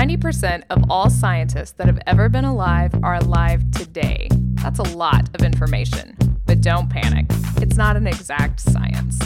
[0.00, 4.28] 90% of all scientists that have ever been alive are alive today.
[4.54, 6.16] That's a lot of information.
[6.46, 7.26] But don't panic,
[7.58, 9.18] it's not an exact science.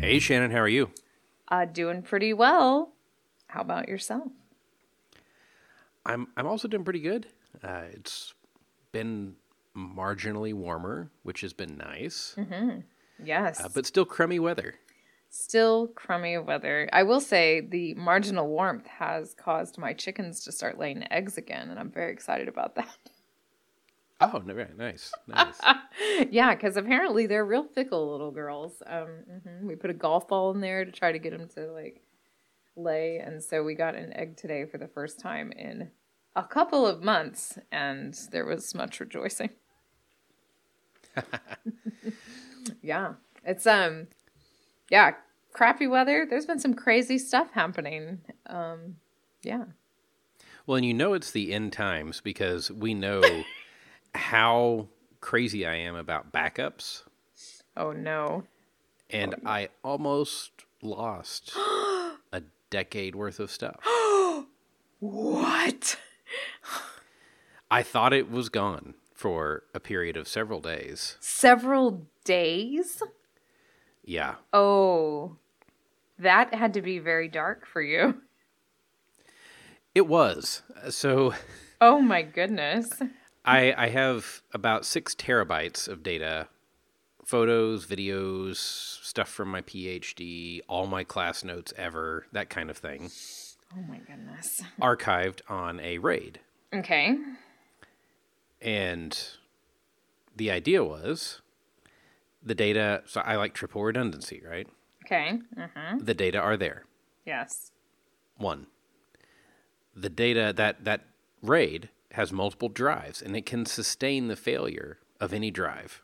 [0.00, 0.88] Hey, Shannon, how are you?
[1.48, 2.94] Uh, doing pretty well.
[3.48, 4.28] How about yourself?
[6.06, 7.26] I'm I'm also doing pretty good.
[7.62, 8.32] Uh, it's
[8.92, 9.34] been
[9.76, 12.34] marginally warmer, which has been nice,
[13.22, 13.60] Yes.
[13.60, 14.76] uh, but still crummy weather.
[15.40, 16.88] Still crummy weather.
[16.92, 21.70] I will say the marginal warmth has caused my chickens to start laying eggs again,
[21.70, 22.88] and I'm very excited about that.
[24.20, 25.60] Oh, right, nice, nice.
[26.32, 28.82] yeah, because apparently they're real fickle little girls.
[28.84, 29.62] Um, mhm.
[29.62, 32.02] We put a golf ball in there to try to get them to like
[32.74, 35.92] lay, and so we got an egg today for the first time in
[36.34, 39.50] a couple of months, and there was much rejoicing.
[42.82, 43.12] yeah,
[43.44, 44.08] it's um,
[44.90, 45.12] yeah,
[45.58, 46.24] crappy weather.
[46.28, 48.20] There's been some crazy stuff happening.
[48.46, 48.96] Um,
[49.42, 49.64] yeah.
[50.66, 53.22] well, and you know it's the end times because we know
[54.14, 54.86] how
[55.20, 57.02] crazy I am about backups,
[57.76, 58.44] Oh no.
[59.10, 63.80] and I almost lost a decade worth of stuff.
[65.00, 65.96] What?
[67.70, 71.16] I thought it was gone for a period of several days.
[71.20, 73.00] Several days?
[74.04, 75.36] Yeah, Oh,
[76.18, 78.20] that had to be very dark for you.
[79.94, 80.62] it was.
[80.90, 81.34] So
[81.80, 82.90] Oh my goodness.
[83.44, 86.48] I, I have about six terabytes of data
[87.24, 93.10] photos, videos, stuff from my PhD, all my class notes ever, that kind of thing,
[93.76, 94.62] Oh my goodness.
[94.80, 96.40] archived on a RAID.
[96.74, 97.18] Okay.
[98.62, 99.18] And
[100.34, 101.42] the idea was
[102.42, 104.66] the data, so I like triple redundancy, right?
[105.08, 105.38] Okay.
[105.56, 105.96] Uh-huh.
[105.98, 106.84] The data are there.
[107.24, 107.72] Yes.
[108.36, 108.66] One.
[109.96, 111.06] The data that that
[111.42, 116.02] RAID has multiple drives and it can sustain the failure of any drive.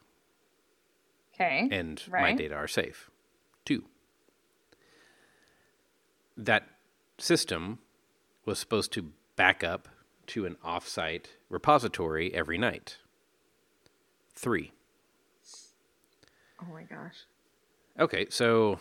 [1.34, 1.68] Okay.
[1.70, 3.10] and my data are safe.
[3.64, 3.84] Two,
[6.36, 6.68] that
[7.18, 7.80] system
[8.44, 9.88] was supposed to back up
[10.28, 12.98] to an offsite repository every night.
[14.32, 14.72] Three.
[16.62, 17.16] Oh my gosh.
[17.98, 18.78] okay, so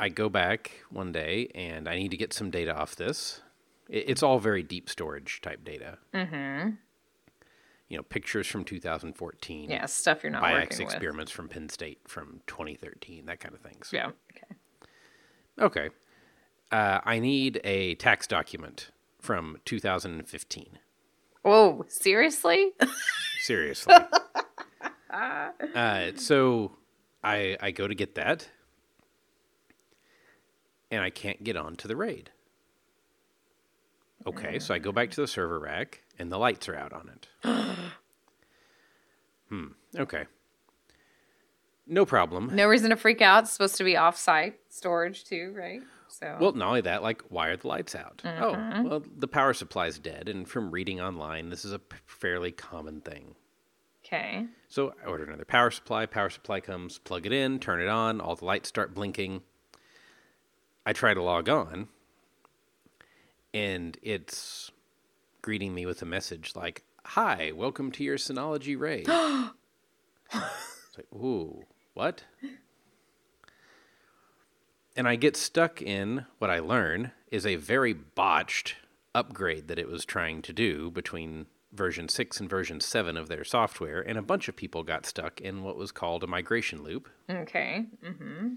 [0.00, 3.40] I go back one day and I need to get some data off this.
[3.88, 5.98] It's all very deep storage type data.
[6.12, 6.70] Mm-hmm.
[7.88, 9.70] You know, pictures from 2014.
[9.70, 10.94] Yeah, stuff you're not Biax working with.
[10.94, 13.90] experiments from Penn State from 2013, that kind of things.
[13.92, 14.10] Yeah.
[14.36, 14.54] Okay.
[15.58, 15.88] Okay.
[16.70, 20.78] Uh, I need a tax document from 2015.
[21.42, 22.72] Whoa, seriously?
[23.40, 23.94] Seriously.
[25.10, 26.72] uh, so
[27.24, 28.48] I I go to get that,
[30.90, 32.30] and I can't get on to the raid.
[34.26, 37.08] Okay, so I go back to the server rack, and the lights are out on
[37.08, 37.28] it.
[39.48, 39.66] hmm.
[39.96, 40.24] Okay.
[41.86, 42.50] No problem.
[42.54, 43.44] no reason to freak out.
[43.44, 45.80] It's supposed to be off-site storage too, right?
[46.08, 48.20] So Well, not only that, like, why are the lights out?
[48.24, 48.52] Oh,
[48.84, 53.00] well, the power supply's dead, and from reading online, this is a p- fairly common
[53.00, 53.34] thing.
[54.04, 54.46] okay.
[54.68, 56.04] So I order another power supply.
[56.06, 59.42] Power supply comes, plug it in, turn it on, all the lights start blinking.
[60.88, 61.88] I try to log on,
[63.52, 64.70] and it's
[65.42, 69.06] greeting me with a message like, Hi, welcome to your Synology raid.
[70.32, 72.24] it's like, ooh, what?
[74.96, 78.76] And I get stuck in what I learn is a very botched
[79.14, 83.44] upgrade that it was trying to do between version 6 and version 7 of their
[83.44, 87.10] software, and a bunch of people got stuck in what was called a migration loop.
[87.28, 87.84] Okay.
[88.02, 88.54] Mm-hmm.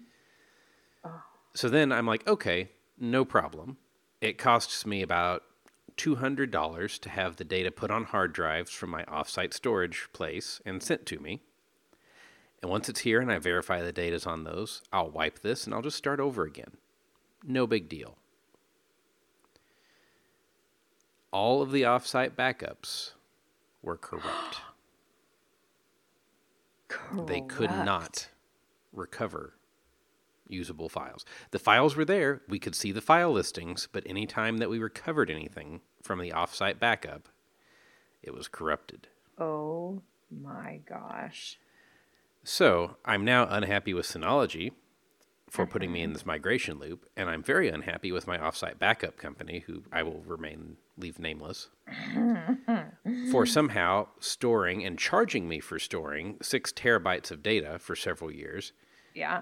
[1.03, 1.23] Oh.
[1.53, 3.77] So then I'm like, okay, no problem.
[4.21, 5.43] It costs me about
[5.97, 10.81] $200 to have the data put on hard drives from my offsite storage place and
[10.81, 11.41] sent to me.
[12.61, 15.73] And once it's here and I verify the data's on those, I'll wipe this and
[15.73, 16.77] I'll just start over again.
[17.43, 18.17] No big deal.
[21.31, 23.11] All of the offsite backups
[23.81, 24.61] were corrupt.
[27.25, 28.27] They could not
[28.91, 29.53] recover
[30.51, 31.25] usable files.
[31.51, 34.79] The files were there, we could see the file listings, but any time that we
[34.79, 37.29] recovered anything from the offsite backup,
[38.21, 39.07] it was corrupted.
[39.37, 41.57] Oh my gosh.
[42.43, 44.71] So I'm now unhappy with Synology
[45.51, 46.13] for putting me in mm-hmm.
[46.13, 50.23] this migration loop, and I'm very unhappy with my offsite backup company, who I will
[50.25, 51.67] remain leave nameless,
[53.31, 58.71] for somehow storing and charging me for storing six terabytes of data for several years
[59.13, 59.41] Yeah.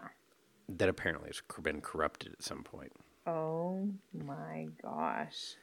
[0.77, 2.91] That apparently has been corrupted at some point.
[3.25, 5.55] Oh my gosh.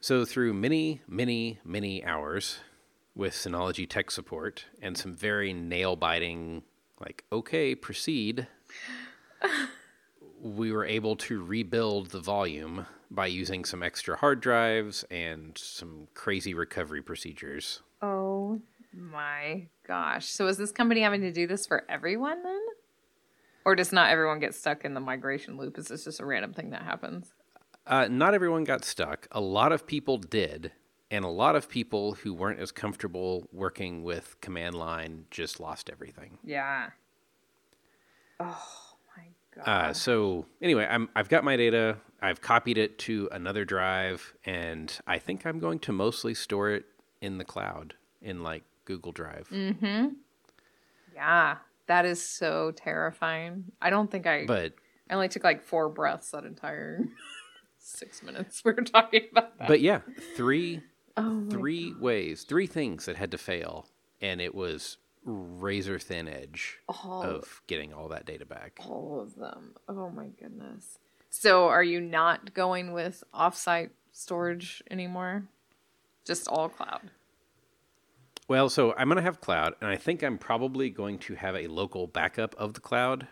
[0.00, 2.58] So, through many, many, many hours
[3.14, 6.62] with Synology tech support and some very nail biting,
[7.00, 8.48] like, okay, proceed,
[10.42, 16.08] we were able to rebuild the volume by using some extra hard drives and some
[16.14, 17.82] crazy recovery procedures.
[18.00, 18.60] Oh
[18.92, 20.26] my gosh.
[20.26, 22.60] So is this company having to do this for everyone then?
[23.64, 25.78] Or does not everyone get stuck in the migration loop?
[25.78, 27.32] Is this just a random thing that happens?
[27.86, 29.28] Uh, not everyone got stuck.
[29.32, 30.72] A lot of people did.
[31.10, 35.90] And a lot of people who weren't as comfortable working with command line just lost
[35.90, 36.38] everything.
[36.42, 36.88] Yeah.
[38.40, 38.66] Oh
[39.14, 39.24] my
[39.54, 39.68] god.
[39.68, 41.98] Uh, so anyway, I'm, I've got my data.
[42.22, 46.86] I've copied it to another drive, and I think I'm going to mostly store it
[47.20, 49.48] in the cloud in like Google Drive.
[49.50, 50.14] mm-hmm.
[51.14, 51.56] Yeah.
[51.86, 53.64] That is so terrifying.
[53.80, 54.74] I don't think I But
[55.10, 57.00] I only took like four breaths that entire
[57.78, 59.68] six minutes we were talking about that.
[59.68, 60.00] but yeah,
[60.36, 60.80] three
[61.16, 63.86] oh three ways, three things that had to fail,
[64.20, 68.78] and it was razor thin edge all of getting all that data back.
[68.84, 69.74] all of them.
[69.88, 70.98] Oh my goodness.
[71.30, 75.44] So are you not going with offsite storage anymore?
[76.24, 77.10] Just all cloud.
[78.52, 81.56] Well, so I'm going to have cloud, and I think I'm probably going to have
[81.56, 83.26] a local backup of the cloud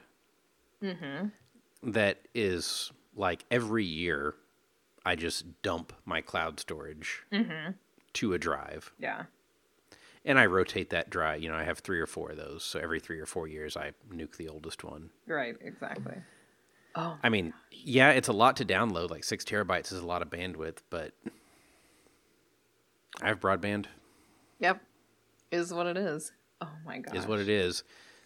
[0.83, 1.27] mm-hmm.
[1.83, 4.37] that is like every year
[5.05, 7.73] I just dump my cloud storage mm-hmm.
[8.15, 8.95] to a drive.
[8.99, 9.25] Yeah.
[10.25, 11.43] And I rotate that drive.
[11.43, 12.65] You know, I have three or four of those.
[12.65, 15.11] So every three or four years, I nuke the oldest one.
[15.27, 16.17] Right, exactly.
[16.95, 19.11] Oh, I mean, yeah, it's a lot to download.
[19.11, 21.13] Like six terabytes is a lot of bandwidth, but
[23.21, 23.85] I have broadband,
[24.59, 24.81] yep.
[25.51, 26.33] Is what it is.
[26.61, 27.17] Oh my god.
[27.17, 27.83] is what it is.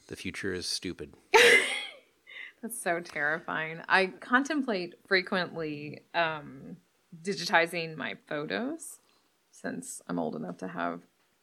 [0.09, 1.15] The future is stupid.
[2.63, 3.81] That's so terrifying.
[3.89, 6.77] I contemplate frequently um,
[7.23, 8.99] digitizing my photos
[9.51, 11.01] since I'm old enough to have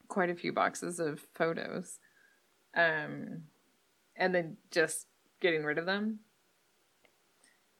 [0.07, 1.99] quite a few boxes of photos.
[2.75, 3.43] Um,
[4.15, 5.07] and then just
[5.39, 6.19] getting rid of them.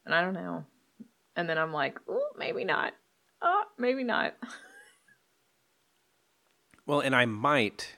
[0.05, 0.65] And I don't know.
[1.35, 2.93] And then I'm like, oh, maybe not.
[3.41, 4.35] Oh, maybe not.
[6.91, 7.95] Well, and I might,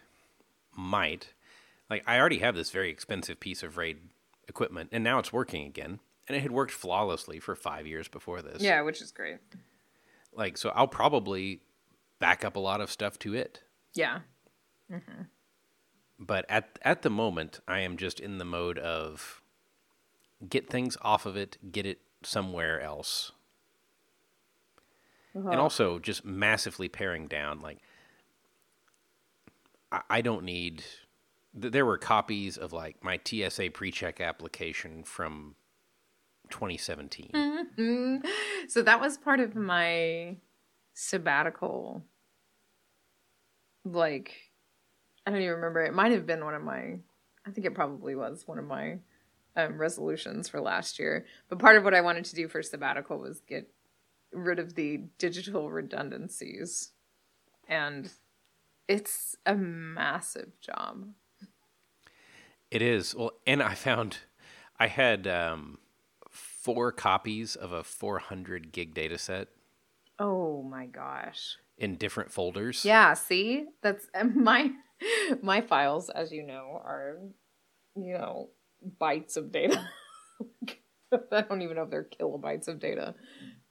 [0.72, 1.34] might,
[1.90, 3.98] like, I already have this very expensive piece of RAID
[4.48, 6.00] equipment, and now it's working again.
[6.28, 8.62] And it had worked flawlessly for five years before this.
[8.62, 9.40] yeah, which is great.
[10.32, 11.62] Like, so I'll probably
[12.20, 13.64] back up a lot of stuff to it.
[13.96, 14.20] Yeah.
[14.92, 15.24] Mm-hmm.
[16.20, 19.42] But at at the moment, I am just in the mode of
[20.48, 23.32] get things off of it, get it somewhere else.
[25.36, 25.50] Uh-huh.
[25.50, 27.60] And also just massively paring down.
[27.60, 27.80] Like,
[30.10, 30.84] I, don't need.
[31.54, 35.56] There were copies of like my TSA pre-check application from
[36.50, 37.32] 2017.
[37.78, 38.26] Mm.
[38.68, 40.38] So that was part of my
[40.94, 42.04] sabbatical.
[43.86, 44.34] Like,
[45.26, 45.82] I don't even remember.
[45.82, 46.98] It might have been one of my,
[47.46, 49.00] I think it probably was one of my
[49.56, 51.26] um, resolutions for last year.
[51.50, 53.70] But part of what I wanted to do for sabbatical was get
[54.32, 56.92] rid of the digital redundancies.
[57.68, 58.12] And
[58.88, 61.08] it's a massive job.
[62.72, 63.14] It is.
[63.16, 64.18] Well, and I found
[64.80, 65.78] I had um,
[66.30, 69.50] four copies of a 400 gig data set
[70.20, 71.58] Oh my gosh.
[71.78, 72.84] in different folders.
[72.86, 73.66] Yeah, see?
[73.82, 74.72] That's my
[75.42, 77.18] my files as you know are
[77.96, 78.50] you know
[79.00, 79.88] bytes of data.
[81.32, 83.14] I don't even know if they're kilobytes of data.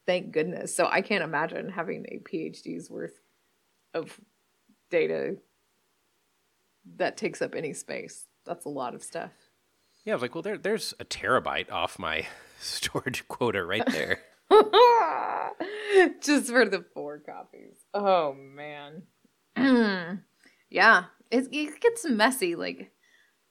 [0.07, 0.75] Thank goodness.
[0.75, 3.19] So I can't imagine having a PhD's worth
[3.95, 4.21] of
[4.93, 5.37] data
[6.97, 8.27] that takes up any space.
[8.45, 9.31] That's a lot of stuff.
[10.05, 12.27] Yeah, I was like, well, there, there's a terabyte off my
[12.61, 14.21] storage quota right there.
[16.23, 17.77] Just for the four copies.
[17.95, 19.03] Oh man.
[20.71, 22.55] yeah, it, it gets messy.
[22.55, 22.93] Like,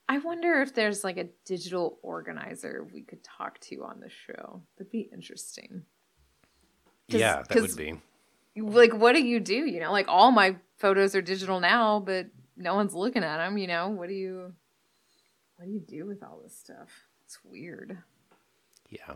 [0.10, 4.62] I wonder if there's like a digital organizer we could talk to on the show.
[4.77, 5.83] That'd be interesting.
[7.07, 8.00] yeah, that would be.
[8.55, 9.53] Like, what do you do?
[9.55, 12.27] You know, like all my photos are digital now, but
[12.58, 13.58] no one's looking at them.
[13.58, 14.53] You know, what do you,
[15.58, 16.89] what do you do with all this stuff?
[17.25, 17.98] It's weird.
[18.89, 19.13] Yeah.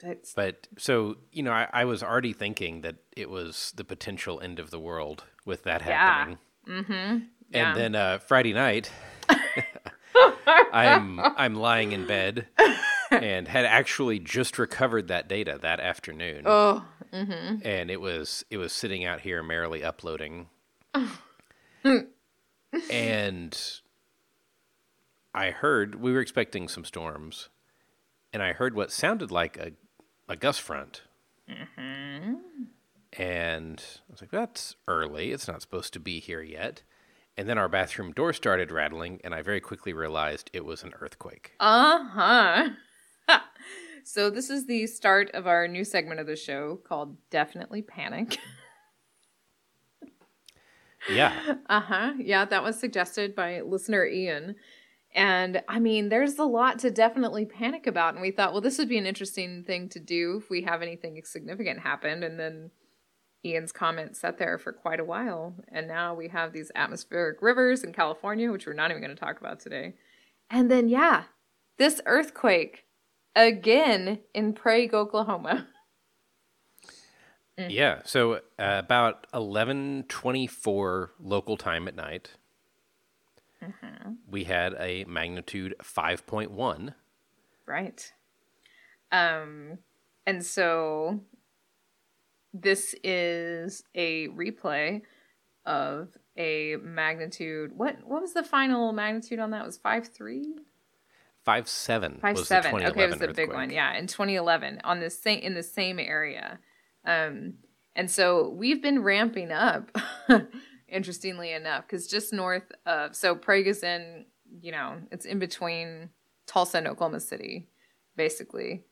[0.00, 4.40] That's But so, you know, I, I was already thinking that it was the potential
[4.40, 5.88] end of the world with that Yeah.
[6.14, 6.38] happening.
[6.66, 7.18] mm-hmm.
[7.50, 7.68] Yeah.
[7.68, 8.90] And then uh, Friday night,
[10.72, 12.46] I'm I'm lying in bed
[13.22, 17.56] and had actually just recovered that data that afternoon, oh, mm-hmm.
[17.64, 20.48] and it was it was sitting out here merrily uploading,
[22.90, 23.60] and
[25.34, 27.48] I heard we were expecting some storms,
[28.32, 29.72] and I heard what sounded like a
[30.28, 31.02] a gust front.
[31.48, 32.34] Mm-hmm.
[33.14, 35.32] And I was like, that's early.
[35.32, 36.82] It's not supposed to be here yet.
[37.36, 40.92] And then our bathroom door started rattling, and I very quickly realized it was an
[41.00, 41.52] earthquake.
[41.60, 42.68] Uh huh.
[44.04, 48.38] so, this is the start of our new segment of the show called Definitely Panic.
[51.10, 51.54] Yeah.
[51.68, 52.12] Uh huh.
[52.18, 54.56] Yeah, that was suggested by listener Ian.
[55.14, 58.14] And I mean, there's a lot to definitely panic about.
[58.14, 60.80] And we thought, well, this would be an interesting thing to do if we have
[60.80, 62.22] anything significant happen.
[62.22, 62.70] And then
[63.44, 65.54] Ian's comment sat there for quite a while.
[65.68, 69.20] And now we have these atmospheric rivers in California, which we're not even going to
[69.20, 69.94] talk about today.
[70.48, 71.24] And then, yeah,
[71.78, 72.84] this earthquake
[73.34, 75.66] again in Prague, Oklahoma.
[75.66, 75.72] Mm.
[77.68, 78.00] Yeah.
[78.04, 82.30] So uh, about eleven twenty four local time at night,
[83.62, 84.12] mm-hmm.
[84.26, 86.94] we had a magnitude five point one.
[87.66, 88.10] Right.
[89.12, 89.78] Um,
[90.26, 91.20] and so
[92.54, 95.02] this is a replay
[95.66, 97.72] of a magnitude.
[97.76, 99.62] What what was the final magnitude on that?
[99.62, 100.54] It was five three.
[101.44, 102.18] Five seven.
[102.20, 102.74] Five seven.
[102.74, 103.36] Okay, it was a earthquake.
[103.36, 103.70] big one.
[103.70, 106.60] Yeah, in 2011 on the same in the same area.
[107.04, 107.54] Um,
[107.94, 109.90] and so we've been ramping up,
[110.88, 114.24] interestingly enough, because just north of, so Prague is in,
[114.60, 116.08] you know, it's in between
[116.46, 117.68] Tulsa and Oklahoma City,
[118.16, 118.84] basically.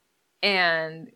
[0.42, 1.10] And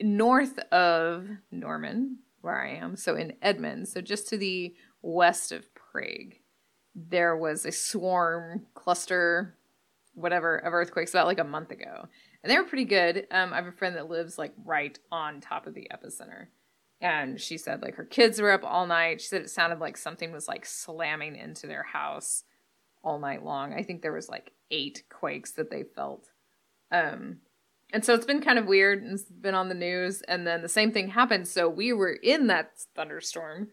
[0.00, 5.74] north of Norman, where I am, so in Edmond, so just to the west of
[5.74, 6.34] Prague,
[6.94, 9.56] there was a swarm cluster,
[10.18, 12.08] whatever, of earthquakes about like a month ago
[12.42, 13.26] and they were pretty good.
[13.30, 16.46] Um, I have a friend that lives like right on top of the epicenter,
[17.00, 19.20] and she said like her kids were up all night.
[19.20, 22.44] She said it sounded like something was like slamming into their house
[23.02, 23.74] all night long.
[23.74, 26.30] I think there was like eight quakes that they felt.
[26.90, 27.38] Um,
[27.92, 30.22] and so it's been kind of weird and it's been on the news.
[30.22, 31.48] And then the same thing happened.
[31.48, 33.68] So we were in that thunderstorm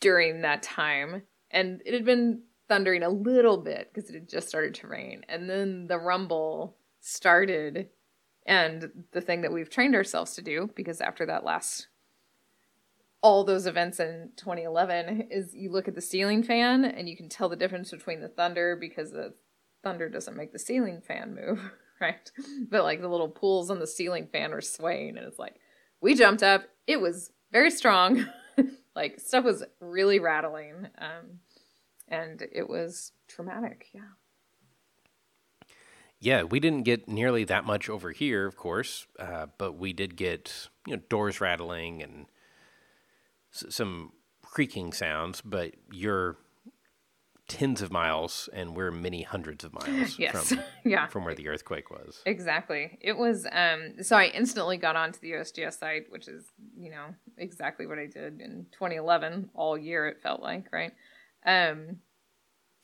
[0.00, 4.48] during that time, and it had been thundering a little bit because it had just
[4.48, 5.24] started to rain.
[5.28, 7.88] And then the rumble started
[8.46, 11.88] and the thing that we've trained ourselves to do because after that last
[13.22, 17.28] all those events in 2011 is you look at the ceiling fan and you can
[17.28, 19.32] tell the difference between the thunder because the
[19.82, 22.30] thunder doesn't make the ceiling fan move right?
[22.70, 25.56] But like the little pools on the ceiling fan are swaying and it's like
[26.00, 26.64] we jumped up.
[26.86, 28.26] It was very strong.
[28.96, 30.86] Like stuff was really rattling.
[30.98, 31.40] Um,
[32.08, 34.12] and it was traumatic yeah
[36.24, 40.16] yeah, we didn't get nearly that much over here, of course, uh, but we did
[40.16, 42.24] get you know doors rattling and
[43.52, 45.42] s- some creaking sounds.
[45.42, 46.38] But you're
[47.46, 50.48] tens of miles, and we're many hundreds of miles yes.
[50.48, 51.08] from yeah.
[51.08, 52.22] from where the earthquake was.
[52.24, 52.96] Exactly.
[53.02, 53.46] It was.
[53.52, 57.98] Um, so I instantly got onto the USGS site, which is you know exactly what
[57.98, 60.08] I did in 2011 all year.
[60.08, 60.94] It felt like right.
[61.44, 61.98] Um,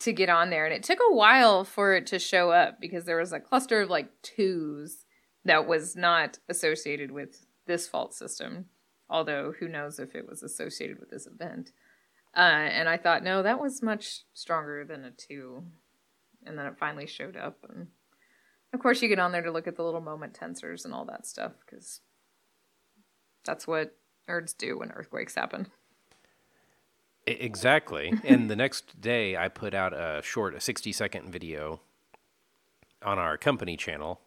[0.00, 0.64] to get on there.
[0.64, 3.82] And it took a while for it to show up because there was a cluster
[3.82, 5.04] of like twos
[5.44, 8.66] that was not associated with this fault system
[9.10, 11.72] although who knows if it was associated with this event.
[12.36, 12.38] Uh,
[12.70, 15.64] and i thought no that was much stronger than a two.
[16.46, 17.58] And then it finally showed up.
[17.68, 17.88] And
[18.72, 21.04] of course you get on there to look at the little moment tensors and all
[21.06, 22.00] that stuff because
[23.44, 23.96] that's what
[24.28, 25.66] nerds do when earthquakes happen
[27.26, 28.12] Exactly.
[28.24, 31.80] and the next day, I put out a short, a 60 second video
[33.02, 34.20] on our company channel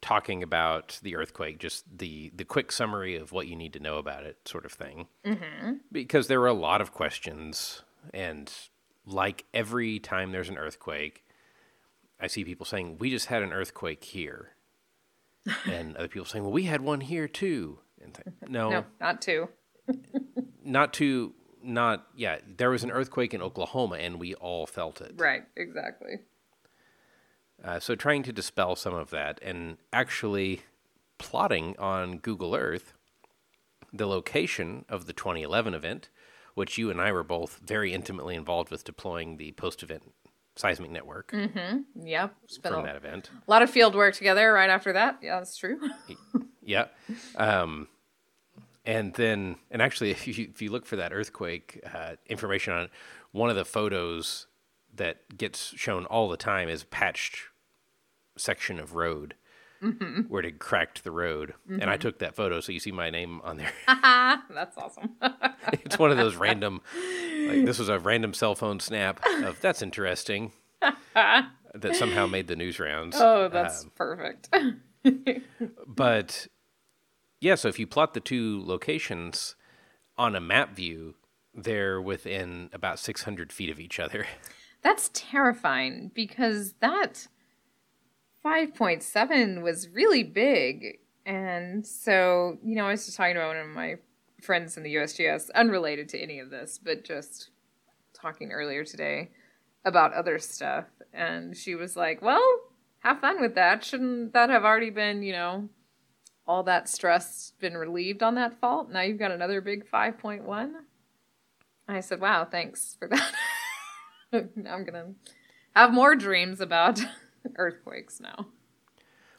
[0.00, 3.98] talking about the earthquake, just the, the quick summary of what you need to know
[3.98, 5.06] about it, sort of thing.
[5.24, 5.74] Mm-hmm.
[5.90, 7.82] Because there were a lot of questions.
[8.12, 8.52] And
[9.06, 11.24] like every time there's an earthquake,
[12.20, 14.50] I see people saying, We just had an earthquake here.
[15.70, 17.78] and other people saying, Well, we had one here too.
[18.02, 19.48] And th- no, no, not two.
[20.64, 25.14] not two not yeah there was an earthquake in oklahoma and we all felt it.
[25.16, 26.20] Right exactly.
[27.62, 30.62] Uh, so trying to dispel some of that and actually
[31.18, 32.94] plotting on google earth
[33.92, 36.08] the location of the 2011 event
[36.54, 40.02] which you and i were both very intimately involved with deploying the post-event
[40.56, 41.78] seismic network mm-hmm.
[42.06, 42.28] yeah
[42.62, 43.30] from a, that event.
[43.46, 45.18] a lot of field work together right after that.
[45.22, 45.78] Yeah that's true.
[46.64, 46.86] Yeah
[47.36, 47.88] um,
[48.84, 52.84] and then and actually if you if you look for that earthquake uh, information on
[52.84, 52.90] it
[53.32, 54.46] one of the photos
[54.94, 57.38] that gets shown all the time is a patched
[58.36, 59.34] section of road
[59.82, 60.22] mm-hmm.
[60.22, 61.80] where it had cracked the road mm-hmm.
[61.80, 62.02] and i mm-hmm.
[62.02, 65.10] took that photo so you see my name on there that's awesome
[65.72, 66.80] it's one of those random
[67.46, 72.56] like this was a random cell phone snap of that's interesting that somehow made the
[72.56, 74.48] news rounds oh that's um, perfect
[75.86, 76.46] but
[77.42, 79.56] yeah, so if you plot the two locations
[80.16, 81.16] on a map view,
[81.52, 84.26] they're within about 600 feet of each other.
[84.82, 87.26] That's terrifying because that
[88.44, 90.98] 5.7 was really big.
[91.26, 93.96] And so, you know, I was just talking to one of my
[94.40, 97.50] friends in the USGS, unrelated to any of this, but just
[98.14, 99.30] talking earlier today
[99.84, 100.84] about other stuff.
[101.12, 102.42] And she was like, well,
[103.00, 103.84] have fun with that.
[103.84, 105.68] Shouldn't that have already been, you know,
[106.46, 108.90] all that stress been relieved on that fault?
[108.90, 110.72] Now you've got another big 5.1?
[111.88, 113.32] I said, wow, thanks for that.
[114.32, 115.14] I'm going to
[115.74, 117.00] have more dreams about
[117.56, 118.46] earthquakes now.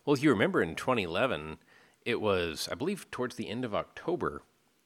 [0.05, 1.57] Well, if you remember in 2011,
[2.05, 4.43] it was, I believe, towards the end of October,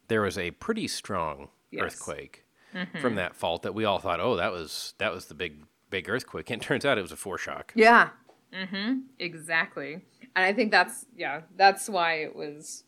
[0.08, 1.84] there was a pretty strong Yes.
[1.84, 2.98] earthquake mm-hmm.
[3.00, 6.10] from that fault that we all thought, oh, that was that was the big big
[6.10, 6.50] earthquake.
[6.50, 7.72] And it turns out it was a foreshock.
[7.76, 8.10] Yeah.
[8.54, 9.00] Mm-hmm.
[9.20, 9.94] Exactly.
[10.36, 12.84] And I think that's yeah, that's why it was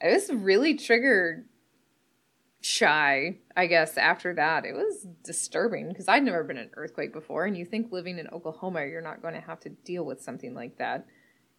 [0.00, 1.46] it was really triggered
[2.60, 4.64] shy, I guess, after that.
[4.64, 8.18] It was disturbing because I'd never been in an earthquake before, and you think living
[8.18, 11.06] in Oklahoma you're not going to have to deal with something like that.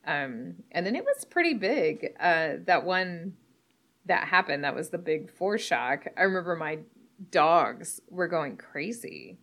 [0.06, 2.14] Um, and then it was pretty big.
[2.20, 3.34] Uh, that one
[4.06, 6.08] that happened, that was the big foreshock.
[6.18, 6.80] I remember my
[7.32, 9.38] dogs were going crazy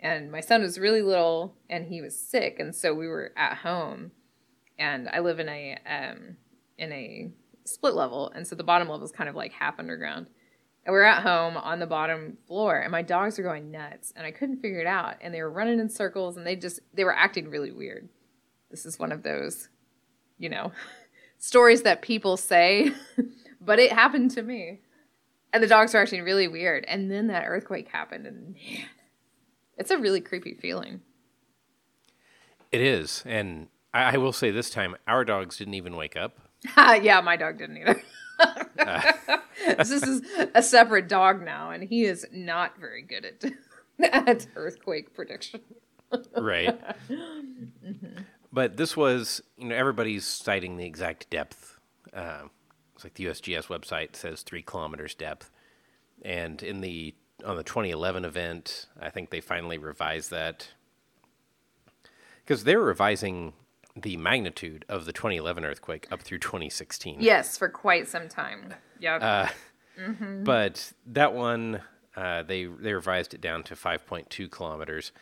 [0.00, 3.58] and my son was really little and he was sick and so we were at
[3.58, 4.12] home.
[4.78, 6.36] And i live in a um
[6.78, 7.30] in a
[7.64, 10.26] split level and so the bottom level is kind of like half underground.
[10.84, 14.26] And we're at home on the bottom floor and my dogs are going nuts and
[14.26, 15.16] i couldn't figure it out.
[15.20, 18.08] And they were running in circles and they just they were acting really weird.
[18.70, 19.68] This is one of those
[20.38, 20.72] you know
[21.38, 22.92] stories that people say
[23.66, 24.80] but it happened to me.
[25.52, 26.84] And the dogs were acting really weird.
[26.86, 28.86] And then that earthquake happened and man
[29.76, 31.00] it's a really creepy feeling.
[32.72, 36.38] It is, and I, I will say this time, our dogs didn't even wake up.
[36.76, 38.02] yeah, my dog didn't either.
[39.78, 40.22] this is
[40.54, 43.52] a separate dog now, and he is not very good at,
[44.26, 45.60] at earthquake prediction.
[46.36, 46.78] right.
[48.52, 51.78] But this was, you know, everybody's citing the exact depth.
[52.12, 52.44] Uh,
[52.94, 55.50] it's like the USGS website says three kilometers depth,
[56.22, 60.68] and in the on the 2011 event, I think they finally revised that
[62.44, 63.52] because they're revising
[63.94, 67.16] the magnitude of the 2011 earthquake up through 2016.
[67.20, 68.74] Yes, for quite some time.
[69.00, 69.22] Yep.
[69.22, 69.48] Uh,
[70.44, 71.80] But that one,
[72.16, 75.12] uh, they they revised it down to 5.2 kilometers.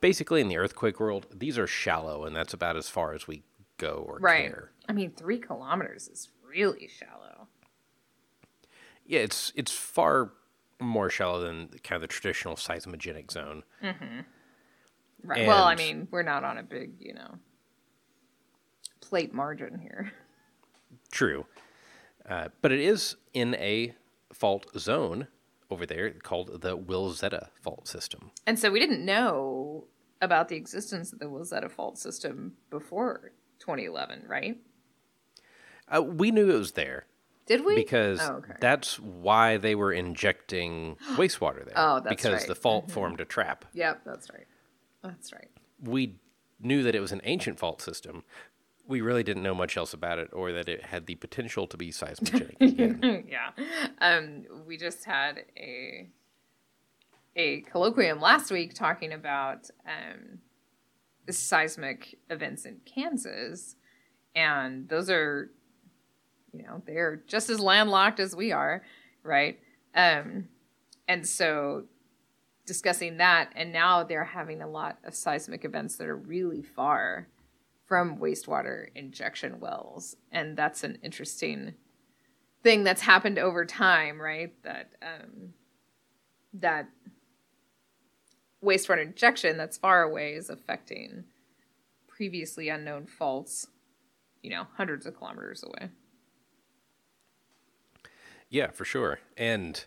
[0.00, 3.42] Basically, in the earthquake world, these are shallow, and that's about as far as we
[3.78, 4.48] go or right.
[4.48, 4.70] care.
[4.88, 7.48] I mean, three kilometers is really shallow.
[9.04, 10.32] Yeah, it's it's far
[10.84, 13.62] more shallow than kind of the traditional seismogenic zone.
[15.24, 15.46] Right.
[15.46, 17.36] well, I mean, we're not on a big, you know,
[19.00, 20.12] plate margin here.
[21.12, 21.46] True,
[22.28, 23.94] uh, but it is in a
[24.32, 25.28] fault zone
[25.70, 28.30] over there called the Wilzetta fault system.
[28.46, 29.84] And so we didn't know
[30.20, 34.58] about the existence of the Wilzetta fault system before 2011, right?
[35.88, 37.06] Uh, we knew it was there
[37.46, 37.74] Did we?
[37.74, 38.54] because Oh, okay.
[38.60, 41.74] that's why they were injecting wastewater there.
[41.76, 42.40] Oh, that's because right.
[42.42, 42.48] Mm-hmm.
[42.48, 43.64] the fault formed a trap.
[43.72, 44.46] Yep, that's right.
[45.02, 45.50] That's right.
[45.82, 46.16] We
[46.60, 48.22] knew that it was an ancient fault system.
[48.86, 51.76] We really didn't know much else about it, or that it had the potential to
[51.76, 53.24] be seismogenic again.
[53.28, 53.50] yeah.
[54.00, 56.08] Um, we just had a
[57.34, 60.38] a colloquium last week talking about um,
[61.30, 63.76] seismic events in Kansas,
[64.34, 65.50] and those are,
[66.52, 68.82] you know, they're just as landlocked as we are,
[69.22, 69.58] right?
[69.94, 70.48] Um,
[71.08, 71.84] and so
[72.66, 77.28] discussing that, and now they're having a lot of seismic events that are really far
[77.86, 81.74] from wastewater injection wells, and that's an interesting
[82.62, 84.54] thing that's happened over time, right?
[84.62, 85.52] That um,
[86.54, 86.88] that
[88.64, 91.24] wastewater injection that's far away is affecting
[92.06, 93.66] previously unknown faults,
[94.42, 95.90] you know, hundreds of kilometers away.
[98.52, 99.18] Yeah, for sure.
[99.38, 99.82] And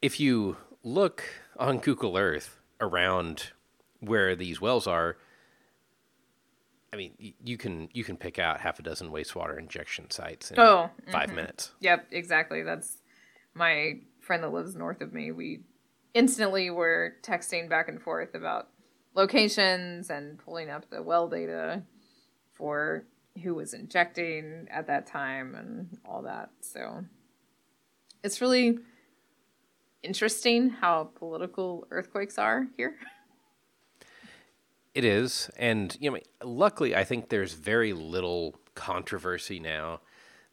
[0.00, 1.24] if you look
[1.58, 3.50] on Google Earth around
[4.00, 5.18] where these wells are,
[6.90, 10.58] I mean, you can you can pick out half a dozen wastewater injection sites in
[10.58, 11.36] Oh, 5 mm-hmm.
[11.36, 11.72] minutes.
[11.80, 12.62] Yep, exactly.
[12.62, 12.96] That's
[13.52, 15.30] my friend that lives north of me.
[15.30, 15.60] We
[16.14, 18.68] instantly were texting back and forth about
[19.14, 21.82] locations and pulling up the well data
[22.54, 23.04] for
[23.42, 26.48] who was injecting at that time and all that.
[26.62, 27.04] So
[28.22, 28.78] it's really
[30.02, 32.96] interesting how political earthquakes are here.
[34.94, 40.00] It is, and you know, luckily, I think there's very little controversy now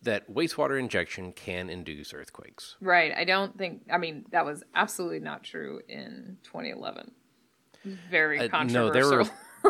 [0.03, 2.75] that wastewater injection can induce earthquakes.
[2.79, 3.11] Right.
[3.17, 3.81] I don't think.
[3.91, 7.11] I mean, that was absolutely not true in 2011.
[8.11, 8.87] Very Uh, controversial.
[8.87, 9.23] no, there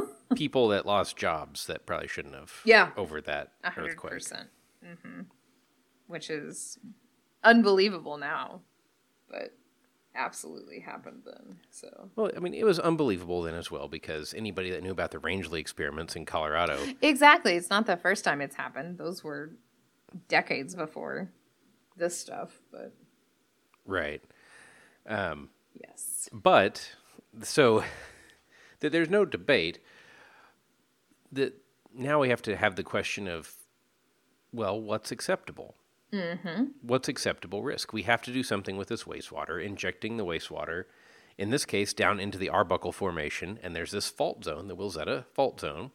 [0.03, 2.51] were people that lost jobs that probably shouldn't have.
[2.65, 2.91] Yeah.
[2.97, 4.12] Over that A hundred earthquake.
[4.13, 4.49] percent.
[4.86, 5.21] Mm-hmm.
[6.07, 6.77] Which is
[7.47, 8.62] unbelievable now,
[9.29, 9.53] but
[10.13, 11.57] absolutely happened then.
[11.71, 15.12] So Well, I mean, it was unbelievable then as well because anybody that knew about
[15.12, 18.97] the Rangeley experiments in Colorado, exactly, it's not the first time it's happened.
[18.97, 19.51] Those were
[20.27, 21.29] decades before
[21.95, 22.93] this stuff, but
[23.86, 24.21] right?
[25.07, 26.95] Um, yes, But
[27.41, 27.83] so
[28.81, 29.79] that there's no debate
[31.31, 31.53] that
[31.93, 33.53] now we have to have the question of,
[34.51, 35.75] well, what's acceptable?
[36.13, 36.63] Mm-hmm.
[36.82, 37.91] What's acceptable risk?
[37.93, 40.86] We have to do something with this wastewater, injecting the wastewater,
[41.38, 45.26] in this case, down into the Arbuckle Formation, and there's this fault zone, the Wilzetta
[45.34, 45.91] fault zone,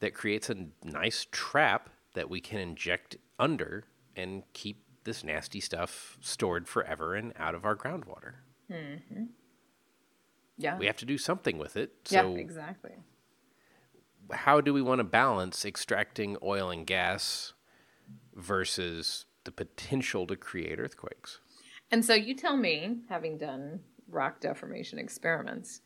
[0.00, 3.84] that creates a nice trap that we can inject under
[4.16, 8.34] and keep this nasty stuff stored forever and out of our groundwater.
[10.56, 11.92] yeah, We have to do something with it.
[12.10, 12.92] yeah, exactly.
[14.32, 17.52] how do we want to balance extracting oil and gas
[18.34, 21.40] versus the potential to create earthquakes?
[21.90, 25.80] And so you tell me, having done rock deformation experiments,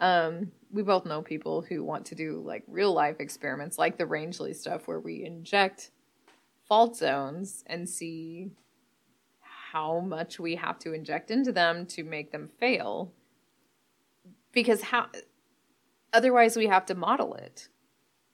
[0.00, 4.06] um, we both know people who want to do like real life experiments, like the
[4.06, 5.90] Rangeley stuff, where we inject
[6.68, 8.50] fault zones and see
[9.72, 13.12] how much we have to inject into them to make them fail.
[14.52, 15.06] Because how
[16.12, 17.68] otherwise we have to model it,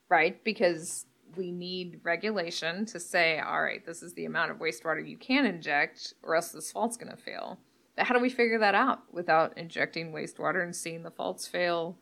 [0.09, 0.43] right?
[0.43, 5.17] Because we need regulation to say, all right, this is the amount of wastewater you
[5.17, 7.59] can inject, or else this fault's going to fail.
[7.95, 11.97] But how do we figure that out without injecting wastewater and seeing the faults fail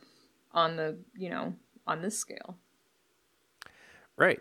[0.51, 1.53] on the, you know,
[1.87, 2.57] on this scale?
[4.17, 4.39] Right.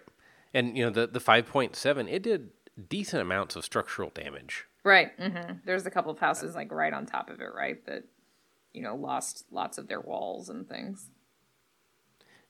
[0.53, 2.51] And, you know, the, the 5.7, it did
[2.89, 4.67] decent amounts of structural damage.
[4.85, 5.13] Right.
[5.19, 8.05] hmm There's a couple of houses like right on top of it, right, that
[8.73, 11.11] you know lost lots of their walls and things.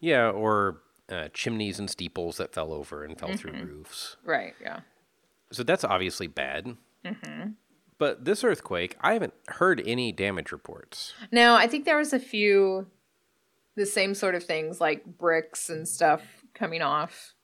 [0.01, 4.16] Yeah, or uh, chimneys and steeples that fell over and fell through roofs.
[4.25, 4.55] Right.
[4.61, 4.81] Yeah.
[5.51, 6.77] So that's obviously bad.
[7.99, 11.14] But this earthquake, I haven't heard any damage reports.
[11.33, 12.87] No, I think there was a few
[13.75, 16.23] the same sort of things like bricks and stuff
[16.55, 17.35] coming off.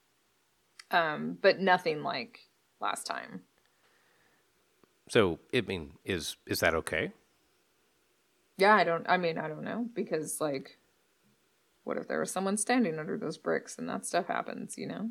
[0.91, 2.41] Um, but nothing like
[2.81, 3.43] last time.
[5.09, 7.13] So, I mean, is is that okay?
[8.59, 10.79] Yeah, I don't I mean, I don't know because like
[11.85, 15.11] what if there was someone standing under those bricks and that stuff happens, you know?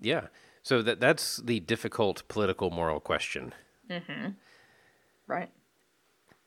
[0.00, 0.26] Yeah.
[0.62, 3.52] So that that's the difficult political moral question.
[5.26, 5.50] Right.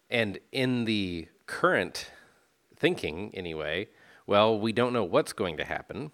[0.09, 2.11] And in the current
[2.75, 3.89] thinking, anyway,
[4.25, 6.11] well, we don't know what's going to happen.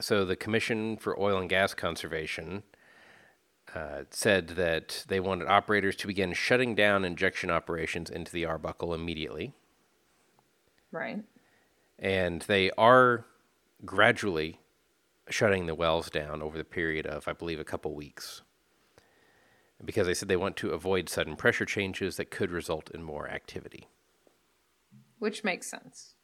[0.00, 2.62] So the Commission for Oil and Gas Conservation
[3.74, 8.94] uh, said that they wanted operators to begin shutting down injection operations into the Arbuckle
[8.94, 9.54] immediately.
[10.92, 11.22] Right.
[11.98, 13.24] And they are
[13.84, 14.60] gradually
[15.28, 18.42] shutting the wells down over the period of, I believe, a couple weeks.
[19.84, 23.28] Because they said they want to avoid sudden pressure changes that could result in more
[23.28, 23.88] activity.
[25.18, 26.14] Which makes sense.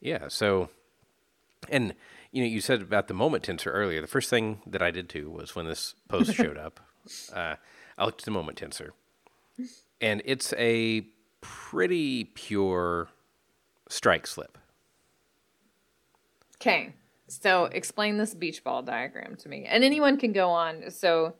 [0.00, 0.28] Yeah.
[0.28, 0.70] So,
[1.68, 1.94] and
[2.32, 4.00] you know, you said about the moment tensor earlier.
[4.00, 6.80] The first thing that I did too was when this post showed up,
[7.32, 7.56] uh,
[7.98, 8.90] I looked at the moment tensor,
[10.00, 11.06] and it's a
[11.42, 13.08] pretty pure
[13.92, 14.58] strike slip.
[16.56, 16.94] Okay.
[17.28, 19.64] So explain this beach ball diagram to me.
[19.64, 20.90] And anyone can go on.
[20.90, 21.34] So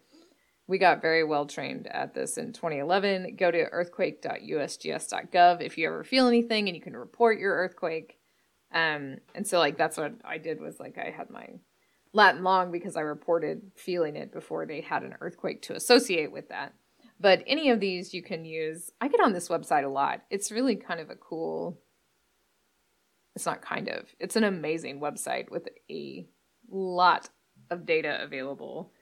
[0.67, 3.37] we got very well trained at this in 2011.
[3.37, 8.19] Go to earthquake.usgs.gov if you ever feel anything and you can report your earthquake.
[8.73, 11.47] Um, and so like that's what I did was like I had my
[12.13, 16.49] Latin long because I reported feeling it before they had an earthquake to associate with
[16.49, 16.75] that.
[17.21, 18.91] But any of these you can use.
[19.01, 20.23] I get on this website a lot.
[20.31, 21.79] It's really kind of a cool
[23.35, 24.07] it's not kind of.
[24.19, 26.27] It's an amazing website with a
[26.71, 27.29] lot
[27.71, 28.93] of data available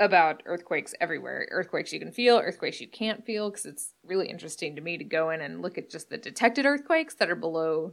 [0.00, 1.46] about earthquakes everywhere.
[1.50, 5.04] Earthquakes you can feel, earthquakes you can't feel, because it's really interesting to me to
[5.04, 7.92] go in and look at just the detected earthquakes that are below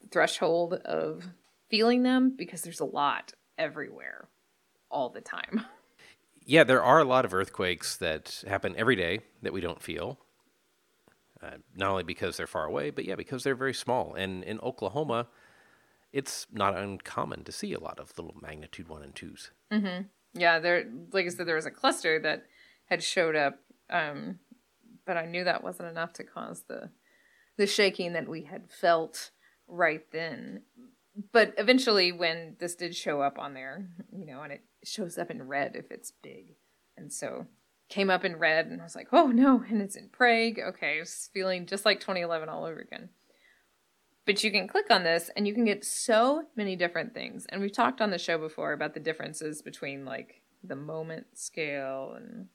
[0.00, 1.24] the threshold of
[1.68, 4.28] feeling them, because there's a lot everywhere
[4.90, 5.66] all the time.
[6.44, 10.18] Yeah, there are a lot of earthquakes that happen every day that we don't feel.
[11.42, 14.14] Uh, not only because they're far away, but yeah, because they're very small.
[14.14, 15.28] And in Oklahoma,
[16.12, 19.50] it's not uncommon to see a lot of little magnitude one and twos.
[20.32, 22.44] Yeah, there like I said, there was a cluster that
[22.86, 23.58] had showed up,
[23.90, 24.38] um,
[25.04, 26.90] but I knew that wasn't enough to cause the
[27.56, 29.30] the shaking that we had felt
[29.66, 30.62] right then.
[31.32, 35.30] But eventually, when this did show up on there, you know, and it shows up
[35.30, 36.56] in red if it's big.
[36.96, 37.46] And so
[37.88, 40.58] came up in red, and I was like, oh no, and it's in Prague.
[40.58, 43.10] Okay, it's feeling just like 2011 all over again.
[44.24, 47.46] But you can click on this and you can get so many different things.
[47.48, 52.14] And we've talked on the show before about the differences between like the moment scale
[52.16, 52.48] and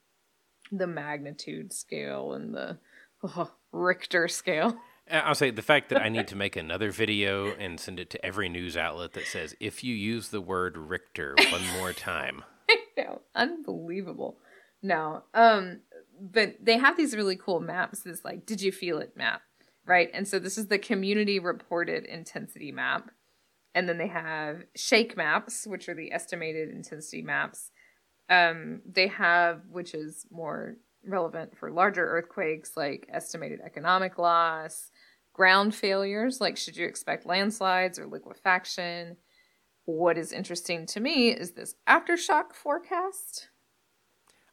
[0.72, 2.78] the magnitude scale and the
[3.24, 4.78] oh, Richter scale.
[5.10, 8.10] Uh, I'll say the fact that I need to make another video and send it
[8.12, 12.44] to every news outlet that says if you use the word Richter one more time.
[12.70, 14.38] I know, unbelievable.
[14.84, 15.82] No, um,
[16.20, 18.02] but they have these really cool maps.
[18.02, 19.41] This like, did you feel it map,
[19.86, 20.10] right?
[20.13, 23.12] And so this is the community reported intensity map,
[23.76, 27.72] and then they have shake maps, which are the estimated intensity maps.
[28.30, 34.91] Um, they have which is more relevant for larger earthquakes, like estimated economic loss,
[35.34, 39.17] ground failures, like should you expect landslides or liquefaction.
[39.86, 43.50] What is interesting to me is this aftershock forecast.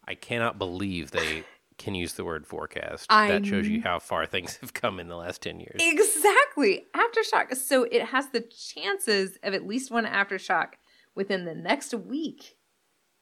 [0.08, 1.44] I cannot believe they
[1.76, 3.06] can use the word forecast.
[3.10, 5.78] I that shows you how far things have come in the last 10 years.
[5.78, 6.86] Exactly.
[6.96, 7.54] Aftershock.
[7.54, 10.72] So it has the chances of at least one aftershock
[11.14, 12.56] within the next week.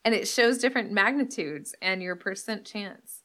[0.04, 3.24] And it shows different magnitudes and your percent chance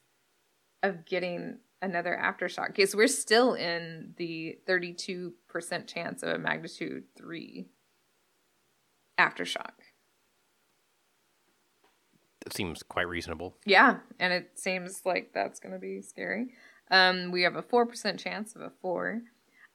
[0.82, 2.70] of getting another aftershock.
[2.70, 5.34] Because we're still in the 32%
[5.86, 7.68] chance of a magnitude 3
[9.20, 9.74] aftershock.
[12.46, 13.56] It seems quite reasonable.
[13.66, 16.48] Yeah, and it seems like that's going to be scary.
[16.90, 19.22] Um, we have a 4% chance of a 4.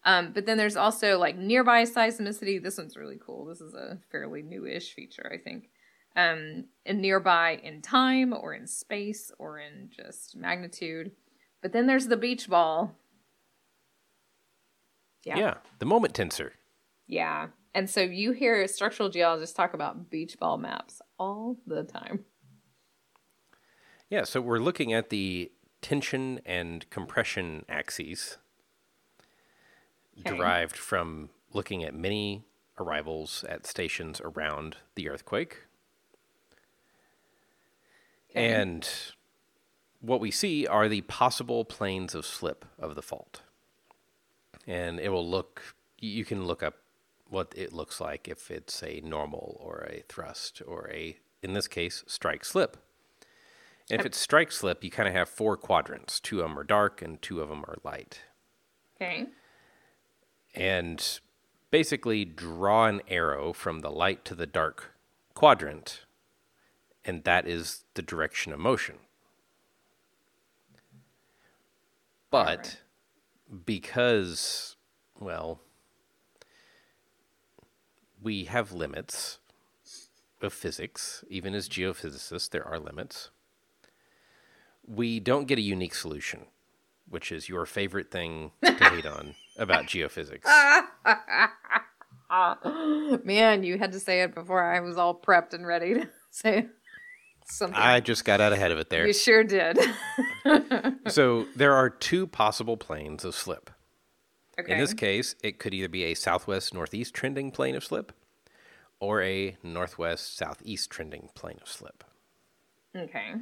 [0.05, 2.63] Um, but then there's also like nearby seismicity.
[2.63, 3.47] This one's really cool.
[3.47, 5.71] This is a fairly new-ish feature, I think.
[6.15, 11.13] Um, and nearby in time or in space or in just magnitude.
[11.61, 12.95] But then there's the beach ball.
[15.25, 15.39] Yeah.
[15.39, 16.53] yeah, the moment tensor.
[17.09, 17.49] Yeah.
[17.75, 22.25] And so you hear structural geologists talk about beach ball maps all the time.
[24.09, 25.51] Yeah, so we're looking at the
[25.83, 28.39] tension and compression axes
[30.21, 30.37] okay.
[30.37, 32.45] derived from looking at many
[32.79, 35.65] arrivals at stations around the earthquake.
[38.31, 38.47] Okay.
[38.47, 38.89] And
[40.01, 43.43] what we see are the possible planes of slip of the fault.
[44.67, 46.75] And it will look, you can look up
[47.29, 51.67] what it looks like if it's a normal or a thrust or a, in this
[51.67, 52.77] case, strike slip.
[53.91, 56.19] And if it's strike slip, you kind of have four quadrants.
[56.19, 58.21] Two of them are dark and two of them are light.
[58.97, 59.27] Okay.
[60.55, 61.21] And
[61.71, 64.93] basically draw an arrow from the light to the dark
[65.35, 66.07] quadrant,
[67.05, 68.97] and that is the direction of motion.
[72.31, 73.63] But right.
[73.65, 74.77] because,
[75.21, 75.61] well,
[78.21, 79.39] we have limits
[80.43, 83.31] of physics, even as geophysicists, there are limits
[84.87, 86.47] we don't get a unique solution,
[87.09, 90.45] which is your favorite thing to hate on about geophysics.
[93.25, 96.67] Man, you had to say it before I was all prepped and ready to say
[97.47, 97.77] something.
[97.79, 99.07] I just got out ahead of it there.
[99.07, 99.79] You sure did.
[101.09, 103.71] so there are two possible planes of slip.
[104.59, 104.73] Okay.
[104.73, 108.13] In this case, it could either be a southwest northeast trending plane of slip
[109.01, 112.03] or a northwest southeast trending plane of slip.
[112.97, 113.35] Okay.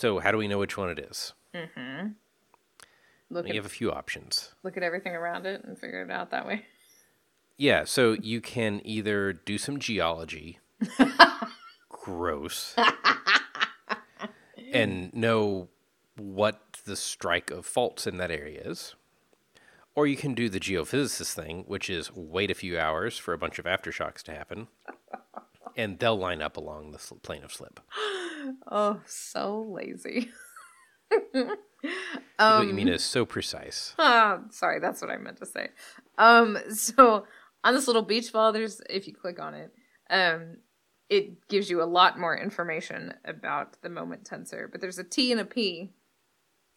[0.00, 1.34] So how do we know which one it is?
[1.54, 2.12] Mm-hmm.
[3.28, 4.54] Look we at, have a few options.
[4.62, 6.64] Look at everything around it and figure it out that way.
[7.58, 10.58] Yeah, so you can either do some geology.
[11.90, 12.74] gross.
[14.72, 15.68] and know
[16.16, 18.94] what the strike of faults in that area is.
[19.94, 23.38] Or you can do the geophysicist thing, which is wait a few hours for a
[23.38, 24.68] bunch of aftershocks to happen,
[25.80, 27.80] and they'll line up along the plane of slip.
[28.66, 30.30] Oh, so lazy.
[31.12, 31.56] um,
[32.38, 33.94] what you mean is so precise.
[33.98, 35.68] Oh, sorry, that's what I meant to say.
[36.16, 37.26] Um, so
[37.62, 39.74] on this little beach ball, there's if you click on it,
[40.08, 40.56] um,
[41.10, 44.72] it gives you a lot more information about the moment tensor.
[44.72, 45.90] But there's a T and a P.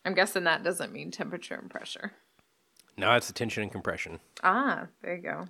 [0.03, 2.11] I'm guessing that doesn't mean temperature and pressure.
[2.97, 4.19] No, it's the tension and compression.
[4.43, 5.45] Ah, there you go.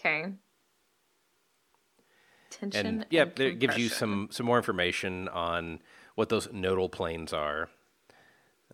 [0.00, 0.32] Okay
[2.50, 5.80] tension and yeah it gives you some some more information on
[6.14, 7.68] what those nodal planes are.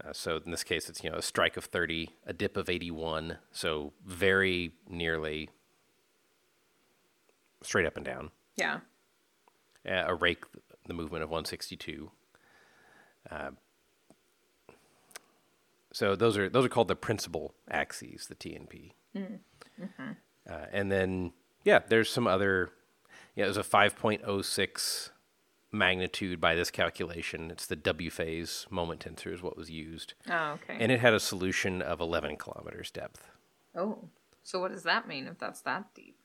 [0.03, 2.69] Uh, so in this case it's you know a strike of 30 a dip of
[2.69, 5.51] 81 so very nearly
[7.63, 8.31] straight up and down.
[8.57, 8.81] Yeah.
[9.89, 10.45] Uh, a rake
[10.87, 12.11] the movement of 162
[13.31, 13.51] uh,
[15.95, 18.91] So those are those are called the principal axes, the TNP.
[20.51, 21.33] Uh, and then
[21.65, 22.73] yeah, there's some other.
[23.35, 25.11] Yeah, it was a 5.06
[25.73, 27.51] magnitude by this calculation.
[27.51, 30.77] It's the W phase moment tensor is what was used, Oh, okay.
[30.79, 33.25] and it had a solution of 11 kilometers depth.
[33.77, 34.09] oh,
[34.43, 36.17] so what does that mean if that's that deep?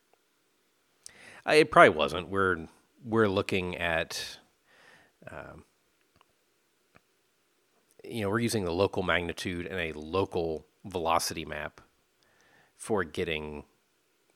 [1.47, 2.27] Uh, It probably wasn't.
[2.29, 2.67] We're
[3.03, 4.39] we're looking at,
[5.31, 5.63] um,
[8.03, 11.79] you know, we're using the local magnitude and a local velocity map
[12.75, 13.63] for getting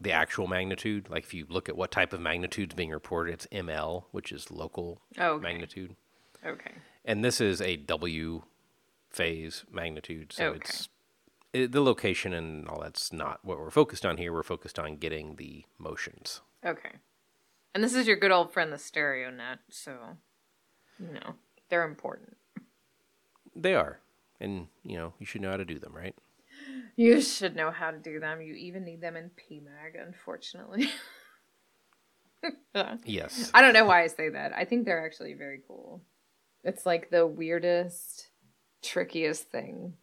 [0.03, 1.09] the actual magnitude.
[1.09, 4.31] Like if you look at what type of magnitude is being reported, it's ML, which
[4.31, 5.43] is local oh, Okay.
[5.43, 5.95] magnitude,
[6.45, 6.73] Okay.
[7.05, 8.43] and this is a W
[9.09, 10.33] phase magnitude.
[10.33, 10.57] So Okay.
[10.57, 10.89] it's
[11.53, 14.33] it, the location and all that's not what we're focused on here.
[14.33, 16.41] We're focused on getting the motions.
[16.65, 16.93] Okay.
[17.75, 19.59] And this is your good old friend, the stereo net.
[19.69, 20.17] So,
[20.99, 21.35] you know,
[21.69, 22.37] they're important.
[23.55, 23.99] They are.
[24.39, 26.15] And, you know, you should know how to do them, right?
[26.95, 28.41] You should know how to do them.
[28.41, 30.89] You even need them in PMAG, unfortunately.
[33.05, 33.51] Yes.
[33.53, 34.51] I don't know why I say that.
[34.53, 36.01] I think they're actually very cool.
[36.63, 38.29] It's like the weirdest,
[38.83, 39.93] trickiest thing.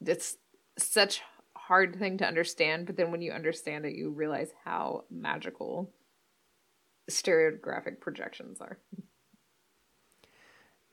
[0.00, 0.36] It's
[0.78, 1.20] such
[1.56, 5.92] hard thing to understand, but then when you understand it, you realize how magical
[7.10, 8.78] stereographic projections are.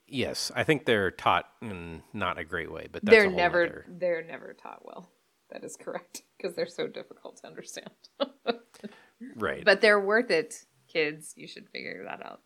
[0.07, 0.51] Yes.
[0.55, 4.23] I think they're taught in not a great way, but that's they're never other- they're
[4.23, 5.09] never taught well.
[5.49, 7.89] That is correct because they're so difficult to understand.
[9.35, 9.63] right.
[9.63, 11.33] but they're worth it, kids.
[11.37, 12.41] You should figure that out.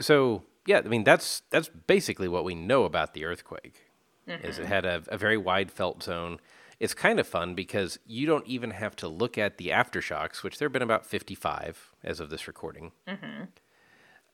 [0.00, 3.84] so, yeah, I mean, that's that's basically what we know about the earthquake.
[4.26, 4.72] Is it mm-hmm.
[4.72, 6.38] had a, a very wide felt zone.
[6.80, 10.58] It's kind of fun because you don't even have to look at the aftershocks, which
[10.58, 13.44] there have been about 55 as of this recording, mm-hmm.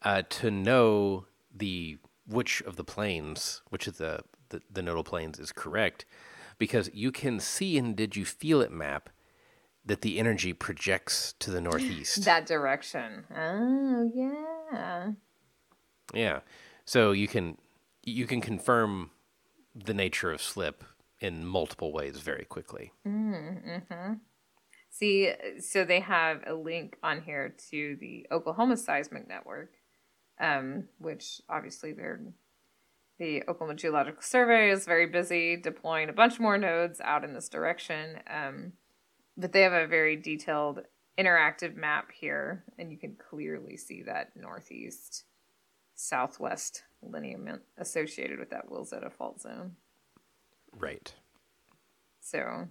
[0.03, 5.39] Uh, to know the which of the planes, which of the, the, the nodal planes
[5.39, 6.05] is correct,
[6.59, 9.11] because you can see in Did You Feel It map
[9.85, 12.25] that the energy projects to the northeast.
[12.25, 13.25] That direction.
[13.35, 15.13] Oh yeah.
[16.15, 16.41] yeah.
[16.85, 17.57] So you can
[18.05, 19.11] you can confirm
[19.75, 20.85] the nature of slip
[21.21, 22.93] in multiple ways very quickly.
[24.91, 29.73] See, so they have a link on here to the Oklahoma Seismic Network,
[30.41, 32.21] um, which obviously they're
[33.19, 37.51] the Oklahoma Geological Survey is very busy deploying a bunch more nodes out in this
[37.51, 38.19] direction.
[38.27, 38.73] Um,
[39.37, 40.81] but they have a very detailed
[41.19, 45.25] interactive map here, and you can clearly see that northeast
[45.95, 49.77] southwest lineament associated with that Wilzetta fault zone.
[50.73, 51.13] Right.
[52.21, 52.69] So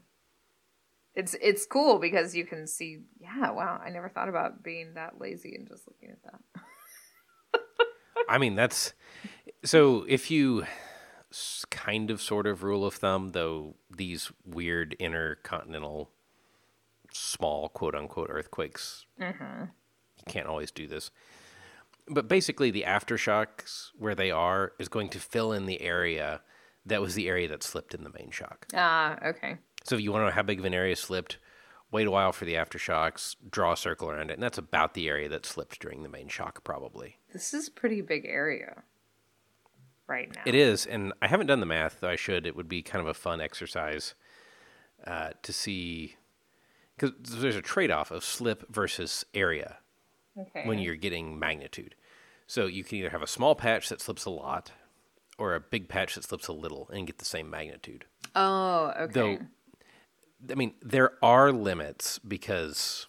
[1.14, 5.20] it's it's cool because you can see, yeah, wow, I never thought about being that
[5.20, 6.40] lazy and just looking at that.
[8.30, 8.94] I mean, that's
[9.64, 10.66] so if you
[11.70, 16.12] kind of sort of rule of thumb, though, these weird intercontinental
[17.12, 19.06] small quote unquote earthquakes,
[20.18, 21.12] you can't always do this.
[22.08, 26.42] But basically, the aftershocks where they are is going to fill in the area
[26.86, 28.68] that was the area that slipped in the main shock.
[28.74, 29.58] Ah, okay.
[29.84, 31.38] So if you want to know how big of an area slipped,
[31.92, 35.08] wait a while for the aftershocks, draw a circle around it, and that's about the
[35.10, 37.18] area that slipped during the main shock, probably.
[37.34, 38.84] This is a pretty big area
[40.08, 40.42] right now.
[40.46, 42.46] It is, and I haven't done the math, though I should.
[42.46, 44.14] It would be kind of a fun exercise
[45.06, 46.16] uh, to see,
[46.96, 49.78] because there's a trade off of slip versus area
[50.38, 50.66] Okay.
[50.66, 51.96] when you're getting magnitude.
[52.48, 54.72] So you can either have a small patch that slips a lot,
[55.38, 58.06] or a big patch that slips a little, and get the same magnitude.
[58.36, 59.12] Oh, okay.
[59.14, 59.38] Though,
[60.50, 63.08] I mean, there are limits because,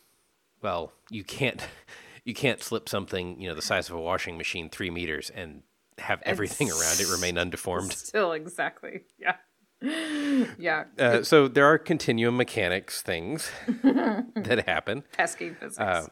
[0.62, 1.66] well, you can't
[2.24, 5.62] you can't slip something you know the size of a washing machine three meters and
[5.98, 7.92] have everything around it remain undeformed.
[7.92, 9.02] Still exactly.
[9.18, 9.36] Yeah.
[10.58, 10.84] yeah.
[10.98, 13.50] Uh, so there are continuum mechanics things
[13.82, 15.78] that happen, Pesky physics.
[15.78, 16.06] uh,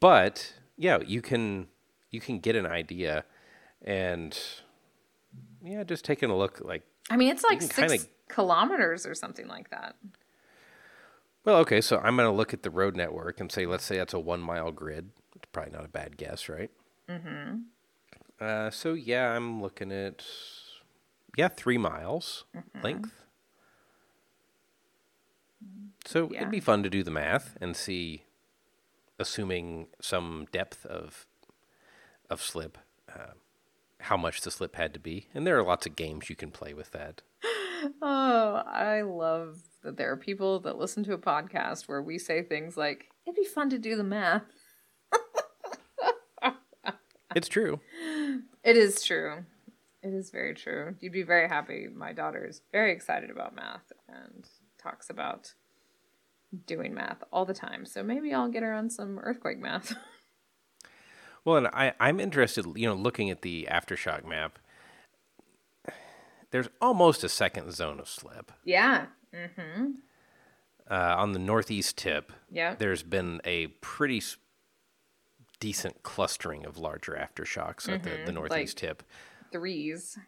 [0.00, 1.68] but yeah, you can
[2.10, 3.24] you can get an idea,
[3.82, 4.38] and
[5.62, 9.48] yeah, just taking a look like I mean, it's like six kinda- kilometers or something
[9.48, 9.96] like that.
[11.44, 13.96] Well, okay, so I'm going to look at the road network and say, let's say
[13.96, 15.10] that's a one mile grid.
[15.36, 16.70] It's probably not a bad guess, right?
[17.08, 17.60] Mm-hmm.
[18.40, 20.24] Uh, so yeah, I'm looking at
[21.36, 22.44] yeah three miles
[22.82, 23.24] length.
[26.06, 26.40] So Yeah.
[26.40, 28.24] it'd be fun to do the math and see,
[29.18, 31.26] assuming some depth of
[32.30, 32.76] of slip,
[33.08, 33.32] uh,
[34.00, 35.28] how much the slip had to be.
[35.34, 37.22] And there are lots of games you can play with that.
[38.02, 42.42] Oh, I love that there are people that listen to a podcast where we say
[42.42, 44.42] things like, it'd be fun to do the math.
[47.34, 47.80] It's true.
[48.64, 49.44] It is true.
[50.02, 50.94] It is very true.
[51.00, 51.86] You'd be very happy.
[51.94, 54.48] My daughter is very excited about math and
[54.82, 55.52] talks about
[56.66, 57.84] doing math all the time.
[57.84, 59.94] So maybe I'll get her on some earthquake math.
[61.44, 64.58] Well, and I, I'm interested, you know, looking at the aftershock map.
[66.50, 68.52] There's almost a second zone of slip.
[68.64, 69.06] yeah.
[69.34, 69.90] Mm-hmm.
[70.90, 72.74] Uh, on the northeast tip, Yeah.
[72.78, 74.38] there's been a pretty s-
[75.60, 79.02] decent clustering of larger aftershocks at the, the northeast tip.
[79.52, 80.18] Threes.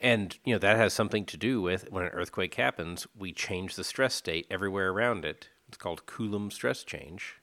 [0.00, 3.74] And, you know, that has something to do with when an earthquake happens, we change
[3.74, 5.48] the stress state everywhere around it.
[5.66, 7.34] It's called Coulomb stress change.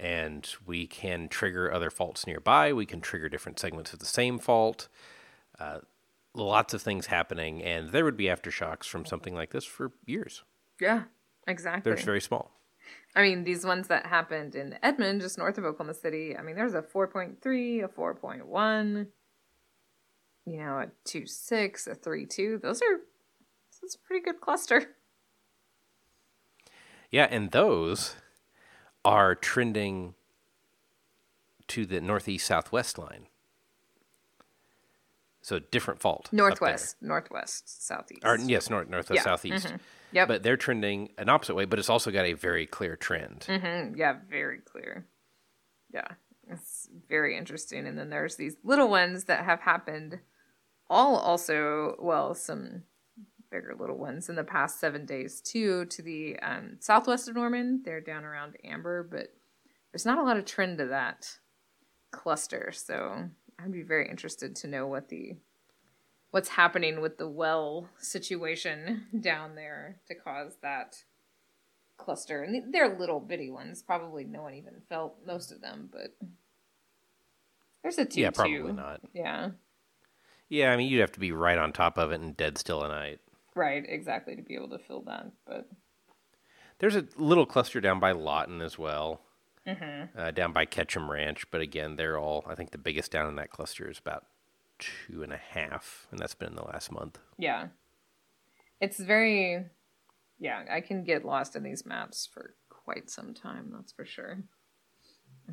[0.00, 2.72] And we can trigger other faults nearby.
[2.72, 4.88] We can trigger different segments of the same fault.
[5.58, 5.80] Uh,
[6.34, 7.62] lots of things happening.
[7.62, 10.42] And there would be aftershocks from something like this for years.
[10.80, 11.04] Yeah.
[11.46, 11.92] Exactly.
[11.92, 12.50] They're very small.
[13.14, 16.36] I mean, these ones that happened in Edmond, just north of Oklahoma City.
[16.36, 19.06] I mean, there's a 4.3, a 4.1,
[20.46, 22.60] you know, a 2.6, a 3.2.
[22.60, 23.00] Those are
[23.80, 24.96] that's a pretty good cluster.
[27.10, 28.16] Yeah, and those
[29.04, 30.14] are trending
[31.68, 33.26] to the northeast southwest line.
[35.42, 36.30] So different fault.
[36.32, 38.22] Northwest, northwest, southeast.
[38.24, 39.74] Or yes, north, northwest, Yeah, southeast.
[40.12, 40.28] Yep.
[40.28, 43.40] But they're trending an opposite way, but it's also got a very clear trend.
[43.48, 45.06] Mhm, Yeah, very clear.
[45.92, 46.08] Yeah,
[46.48, 47.86] it's very interesting.
[47.86, 50.20] And then there's these little ones that have happened,
[50.88, 52.84] all also, well, some
[53.54, 57.82] bigger little ones in the past seven days too, to the um, southwest of Norman.
[57.84, 59.32] They're down around Amber, but
[59.92, 61.38] there's not a lot of trend to that
[62.10, 62.72] cluster.
[62.74, 63.28] So
[63.58, 65.36] I'd be very interested to know what the
[66.32, 71.04] what's happening with the well situation down there to cause that
[71.96, 72.42] cluster.
[72.42, 73.84] And they're little bitty ones.
[73.84, 76.16] Probably no one even felt most of them, but
[77.84, 78.20] there's a two.
[78.20, 78.34] Yeah, two.
[78.34, 79.00] probably not.
[79.14, 79.50] Yeah,
[80.48, 82.82] Yeah, I mean, you'd have to be right on top of it and dead still
[82.82, 83.20] at night.
[83.54, 85.26] Right, exactly to be able to fill that.
[85.46, 85.68] But
[86.78, 89.20] There's a little cluster down by Lawton as well,
[89.66, 90.18] Mm-hmm.
[90.18, 91.50] uh, down by Ketchum Ranch.
[91.50, 94.24] But again, they're all, I think the biggest down in that cluster is about
[94.78, 97.18] two and a half, and that's been in the last month.
[97.38, 97.68] yeah,
[98.80, 99.64] it's very.
[100.40, 103.70] Yeah, I can get lost in these maps for quite some time.
[103.72, 104.42] That's for sure.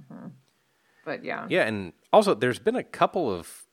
[0.09, 0.27] hmm
[1.05, 3.65] But yeah, Yeah, and also there's been a couple of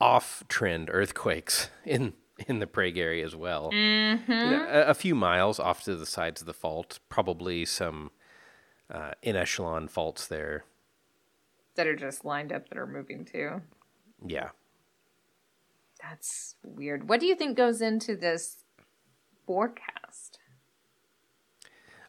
[0.00, 2.14] off-trend earthquakes in
[2.48, 3.70] in the Prague area as well.
[3.72, 4.30] Mm-hmm.
[4.32, 8.10] You know, a, a few miles off to the sides of the fault, probably some
[8.92, 10.64] uh, en echelon faults there.
[11.76, 13.62] that are just lined up that are moving too.
[14.26, 14.50] Yeah,
[16.02, 17.08] That's weird.
[17.08, 18.64] What do you think goes into this
[19.46, 20.38] forecast?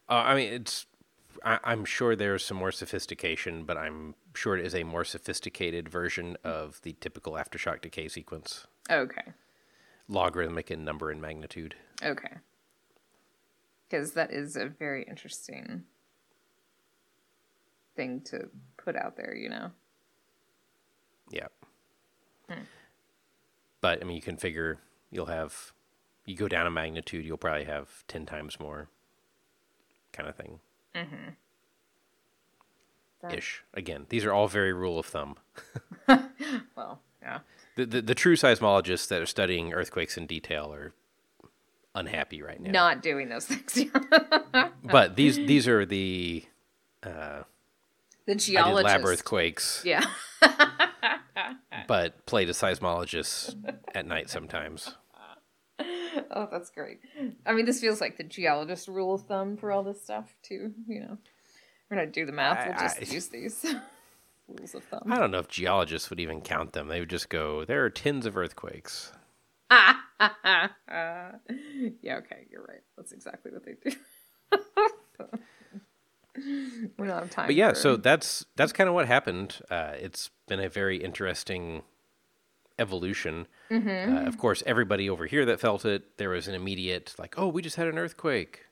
[0.09, 0.85] uh, I mean it's.
[1.43, 5.89] I, I'm sure there's some more sophistication, but I'm sure it is a more sophisticated
[5.89, 9.33] version of the typical aftershock decay sequence, Okay.
[10.07, 11.75] Logarithmic in number and magnitude.
[12.03, 12.35] Okay.
[13.89, 15.83] Because that is a very interesting
[17.95, 19.71] thing to put out there, you know?
[21.31, 21.47] Yeah.
[22.49, 22.61] Hmm.
[23.81, 24.79] But I mean, you can figure
[25.11, 25.71] you'll have
[26.25, 28.89] you go down a magnitude, you'll probably have ten times more,
[30.11, 30.59] kind of thing.
[30.95, 31.29] Mm-hmm.
[33.21, 33.63] That- Ish.
[33.73, 35.35] Again, these are all very rule of thumb.
[37.75, 40.93] The, the the true seismologists that are studying earthquakes in detail are
[41.93, 42.71] unhappy right now.
[42.71, 43.89] Not doing those things.
[44.83, 46.45] But these these are the
[47.03, 47.43] uh,
[48.25, 50.05] the I did lab earthquakes, Yeah.
[51.87, 53.55] but play to seismologists
[53.93, 54.95] at night sometimes.
[56.31, 56.99] Oh, that's great.
[57.45, 60.73] I mean, this feels like the geologist rule of thumb for all this stuff, too,
[60.87, 61.17] you know?
[61.89, 62.65] We're to do the math.
[62.65, 63.65] We'll just I- use these
[64.47, 65.03] rules of thumb.
[65.11, 66.87] I don't know if geologists would even count them.
[66.87, 69.11] They would just go, there are tens of earthquakes.
[72.01, 72.81] Yeah, okay, you're right.
[72.95, 73.91] That's exactly what they do.
[76.97, 77.47] we don't have time.
[77.47, 79.59] But yeah, for- so that's that's kind of what happened.
[79.69, 81.83] Uh, it's been a very interesting
[82.79, 83.47] evolution.
[83.69, 84.15] Mm-hmm.
[84.17, 87.47] Uh, of course, everybody over here that felt it, there was an immediate like, "Oh,
[87.47, 88.64] we just had an earthquake,"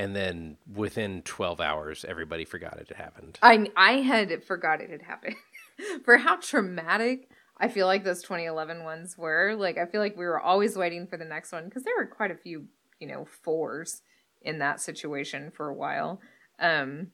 [0.00, 3.38] and then within twelve hours, everybody forgot it had happened.
[3.42, 5.36] I I had forgot it had happened.
[6.04, 7.28] for how traumatic
[7.58, 9.54] I feel like those 2011 ones were.
[9.56, 12.06] Like I feel like we were always waiting for the next one because there were
[12.06, 12.66] quite a few,
[12.98, 14.00] you know, fours
[14.40, 16.20] in that situation for a while.
[16.58, 17.08] Um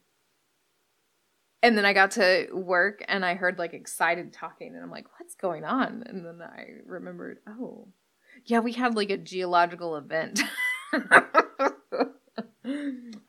[1.63, 5.07] and then I got to work and I heard like excited talking and I'm like,
[5.19, 6.05] what's going on?
[6.07, 7.89] And then I remembered, oh,
[8.45, 10.43] yeah, we had like a geological event.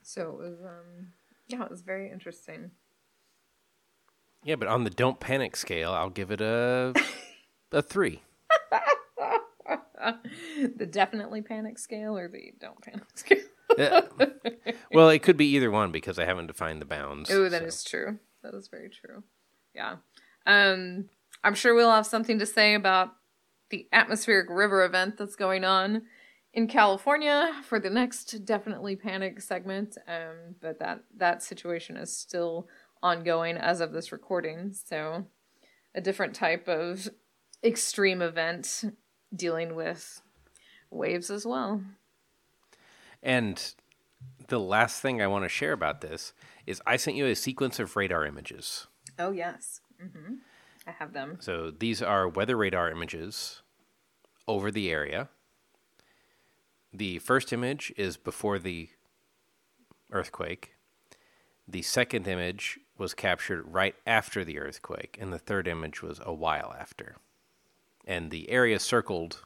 [0.01, 1.13] so it was um
[1.47, 2.71] yeah, it was very interesting.
[4.43, 6.93] Yeah, but on the don't panic scale, I'll give it a
[7.71, 8.21] a three.
[10.75, 13.39] the definitely panic scale or the don't panic scale?
[13.77, 14.01] Yeah.
[14.93, 17.29] well, it could be either one because I haven't defined the bounds.
[17.31, 17.89] Oh, that is so.
[17.89, 18.19] true.
[18.43, 19.23] That is very true.
[19.75, 19.97] Yeah.
[20.45, 21.09] Um,
[21.43, 23.13] I'm sure we'll have something to say about
[23.69, 26.03] the atmospheric river event that's going on
[26.57, 29.95] in California for the next definitely panic segment.
[30.07, 32.67] Um, but that that situation is still
[33.03, 34.73] ongoing as of this recording.
[34.73, 35.27] So
[35.93, 37.09] a different type of
[37.63, 38.85] extreme event
[39.35, 40.19] dealing with
[40.89, 41.83] waves as well.
[43.21, 43.73] And
[44.47, 46.33] the last thing I want to share about this
[46.65, 48.87] is I sent you a sequence of radar images.
[49.19, 50.37] Oh yes, hmm
[50.87, 51.37] I have them.
[51.39, 53.61] So these are weather radar images
[54.47, 55.29] over the area.
[56.97, 58.89] The first image is before the
[60.11, 60.73] earthquake.
[61.67, 66.33] The second image was captured right after the earthquake, and the third image was a
[66.33, 67.17] while after.
[68.05, 69.43] And the area circled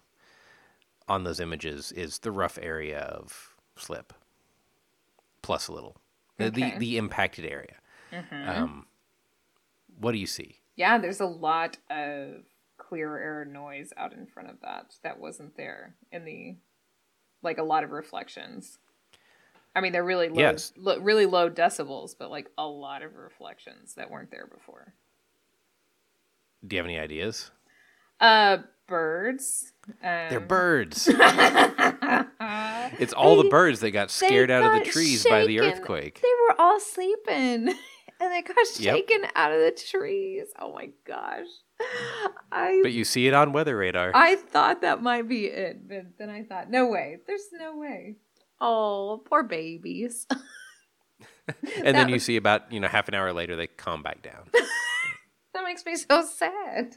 [1.10, 4.14] on those images is the rough area of slip,
[5.42, 5.98] plus a little.
[6.38, 6.72] The- Okay.
[6.72, 7.76] The, the impacted area.
[8.32, 8.86] Um,
[10.00, 10.62] what do you see?
[10.78, 12.44] Yeah, there's a lot of
[12.78, 16.56] clear air noise out in front of that that wasn't there in the
[17.44, 18.78] like a lot of reflections.
[19.76, 20.74] I mean, they're really low, Yes.
[20.76, 24.94] lo- really low decibels, but like a lot of reflections that weren't there before.
[26.68, 27.52] Do you have any ideas?
[28.20, 29.74] Uh, birds.
[29.88, 29.94] Um,
[30.30, 31.10] They're birds.
[33.00, 36.20] It's all the birds that got scared out of the trees by the earthquake.
[36.22, 37.70] They were all sleeping,
[38.20, 38.96] and they got Yep.
[38.96, 40.48] shaken out of the trees.
[40.60, 41.48] Oh my gosh!
[42.52, 44.12] I But you see it on weather radar.
[44.14, 47.18] I thought that might be it, but then I thought, no way.
[47.26, 48.16] There's no way.
[48.60, 50.28] Oh, poor babies.
[51.48, 54.22] and then that- you see about, you know, half an hour later they calm back
[54.22, 54.50] down.
[55.54, 56.94] that makes me so sad.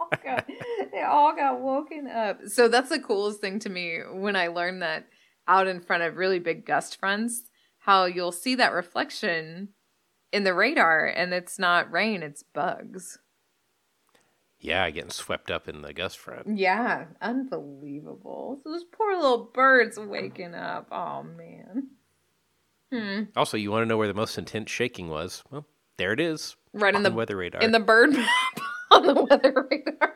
[0.00, 0.46] all got-
[0.92, 2.40] they all got woken up.
[2.46, 5.06] So that's the coolest thing to me when I learned that
[5.46, 7.42] out in front of really big gust fronts,
[7.78, 9.68] how you'll see that reflection
[10.32, 13.18] in the radar and it's not rain, it's bugs.
[14.60, 16.58] Yeah, getting swept up in the gust front.
[16.58, 18.60] Yeah, unbelievable.
[18.64, 20.88] Those poor little birds waking up.
[20.90, 21.88] Oh man.
[22.92, 23.22] Hmm.
[23.36, 25.42] Also, you want to know where the most intense shaking was?
[25.50, 25.66] Well,
[25.98, 26.56] there it is.
[26.72, 27.60] Right in on the weather radar.
[27.60, 30.14] in the bird map on the weather radar.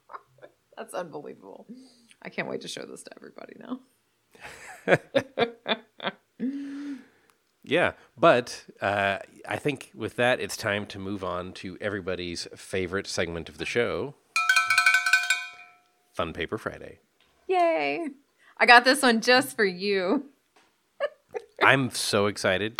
[0.76, 1.66] That's unbelievable.
[2.22, 3.80] I can't wait to show this to everybody now.
[7.66, 13.08] yeah, but uh, I think with that, it's time to move on to everybody's favorite
[13.08, 14.14] segment of the show
[16.12, 17.00] Fun Paper Friday.
[17.48, 18.08] Yay!
[18.56, 20.26] I got this one just for you.
[21.62, 22.78] I'm so excited.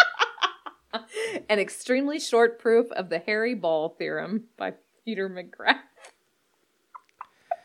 [1.48, 4.74] An extremely short proof of the Hairy Ball theorem by
[5.04, 5.80] Peter McGrath.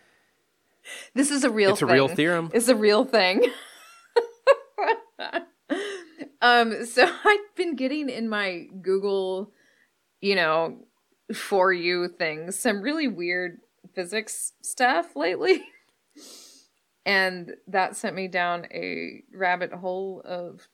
[1.13, 1.73] this is a real thing.
[1.73, 2.51] It's a real theorem.
[2.53, 3.45] It's a real thing.
[6.41, 9.51] Um, so I've been getting in my Google,
[10.21, 10.85] you know,
[11.33, 13.59] for you things some really weird
[13.93, 15.63] physics stuff lately.
[17.05, 20.67] and that sent me down a rabbit hole of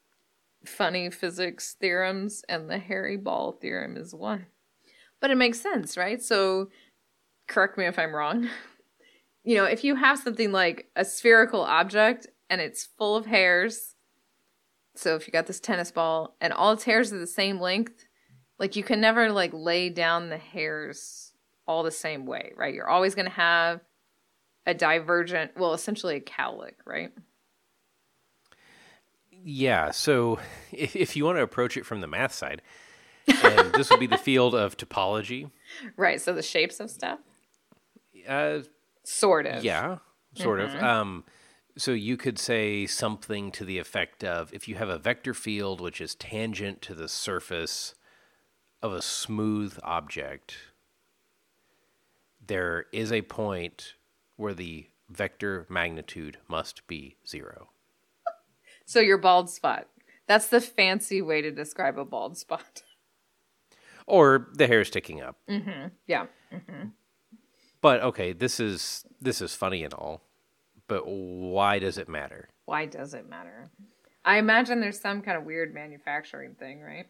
[0.65, 4.47] funny physics theorems, and the Hairy Ball theorem is one.
[5.21, 6.21] But it makes sense, right?
[6.21, 6.69] So,
[7.47, 8.49] correct me if I'm wrong.
[9.43, 13.95] You know, if you have something like a spherical object and it's full of hairs,
[14.97, 18.05] so if you got this tennis ball and all its hairs are the same length,
[18.59, 21.33] like you can never like lay down the hairs
[21.67, 22.73] all the same way, right?
[22.73, 23.81] You're always going to have
[24.65, 27.11] a divergent, well, essentially a cowlick, right?
[29.31, 30.39] Yeah, so
[30.71, 32.61] if, if you want to approach it from the math side,
[33.27, 35.51] and this would be the field of topology.
[35.95, 36.19] Right.
[36.21, 37.19] So the shapes of stuff,
[38.27, 38.59] Uh,
[39.03, 39.63] sort of.
[39.63, 39.97] yeah,
[40.35, 40.77] sort Mm-hmm.
[40.77, 40.83] of.
[40.83, 41.23] Um,
[41.77, 45.79] so you could say something to the effect of if you have a vector field
[45.79, 47.95] which is tangent to the surface
[48.81, 50.55] of a smooth object,
[52.45, 53.93] there is a point
[54.35, 57.69] where the vector magnitude must be zero.
[58.85, 59.87] So your bald spot.
[60.27, 62.83] That's the fancy way to describe a bald spot.
[64.05, 65.37] Or the hair sticking up.
[65.49, 65.87] Mm-hmm.
[66.05, 66.27] Yeah.
[66.53, 66.89] Mm-hmm.
[67.81, 70.21] But okay, this is this is funny and all,
[70.87, 72.49] but why does it matter?
[72.65, 73.69] Why does it matter?
[74.25, 77.07] I imagine there's some kind of weird manufacturing thing, right?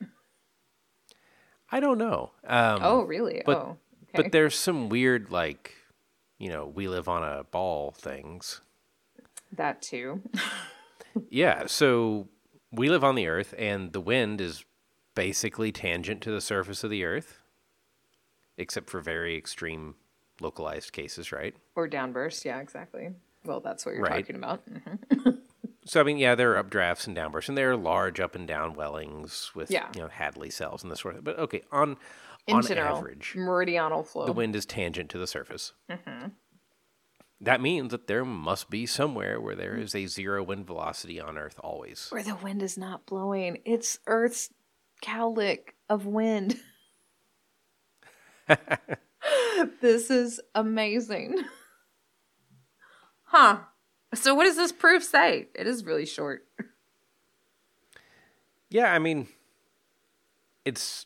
[1.72, 2.32] I don't know.
[2.46, 3.42] Um, oh, really?
[3.46, 3.78] but- oh,
[4.10, 4.24] okay.
[4.24, 5.74] But there's some weird like,
[6.38, 8.62] you know, we live on a ball things.
[9.52, 10.22] that too.
[11.32, 12.28] Yeah, so
[12.72, 14.66] we live on the earth and the wind is
[15.16, 17.40] basically tangent to the surface of the earth.
[18.56, 19.96] except for very extreme
[20.42, 21.56] localized cases, right?
[21.76, 22.46] Or downburst.
[22.46, 23.10] Yeah, exactly.
[23.48, 24.24] Well, that's what you're Right.
[24.26, 24.62] talking about.
[24.68, 25.30] hmm
[25.86, 28.46] So I mean, yeah, there are updrafts and downbursts, and there are large up and
[28.46, 29.88] down wellings with Yeah.
[29.96, 31.24] you know Hadley cells and this sort of.
[31.24, 31.96] Thing but okay, on
[32.46, 34.26] In on general, average, meridional flow.
[34.26, 35.72] the wind is tangent to the surface.
[37.40, 41.38] That means that there must be somewhere where there is a zero wind velocity on
[41.38, 42.08] Earth always.
[42.10, 43.60] Where the wind is not blowing.
[43.64, 44.50] It's Earth's
[45.02, 46.58] cowlick of wind.
[49.82, 51.44] this is amazing.
[53.28, 53.58] Huh.
[54.14, 55.48] So what does this proof say?
[55.54, 56.46] It is really short.
[58.70, 59.28] Yeah, I mean,
[60.66, 61.06] it's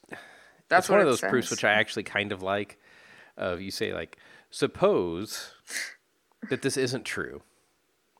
[0.69, 2.79] That's it's one of those proofs which I actually kind of like.
[3.37, 4.17] Of you say like,
[4.49, 5.53] suppose
[6.49, 7.41] that this isn't true,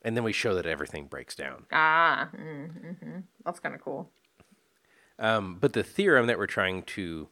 [0.03, 1.65] and then we show that everything breaks down.
[1.71, 3.19] Ah, mm-hmm.
[3.45, 4.09] that's kind of cool.
[5.19, 7.27] Um, but the theorem that we're trying to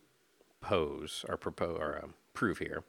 [0.62, 2.84] pose or propose or um, prove here.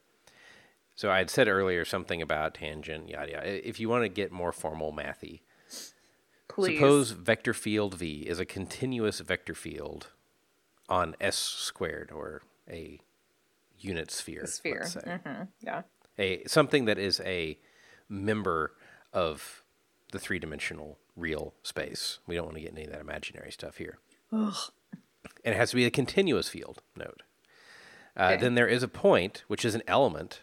[1.01, 3.67] So I had said earlier something about tangent, yada yada.
[3.67, 5.41] If you want to get more formal mathy,
[6.47, 6.75] Please.
[6.77, 10.09] suppose vector field v is a continuous vector field
[10.91, 13.01] on s squared or a
[13.79, 14.43] unit sphere.
[14.43, 14.81] a sphere.
[14.81, 15.19] let's say.
[15.25, 15.83] hmm Yeah.
[16.19, 17.59] a something that is a
[18.07, 18.75] member
[19.15, 19.63] of
[20.13, 22.19] the three dimensional real space.
[22.27, 23.97] We don't want to get any of that imaginary stuff here.
[24.35, 24.55] Ugh.
[25.47, 27.23] And it has to be a continuous field node.
[28.15, 28.37] Uh, Okay.
[28.43, 30.43] Then there is a point, which is an element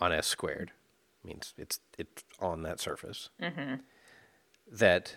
[0.00, 0.72] on s squared,
[1.22, 3.30] means it's it's on that surface.
[4.70, 5.16] That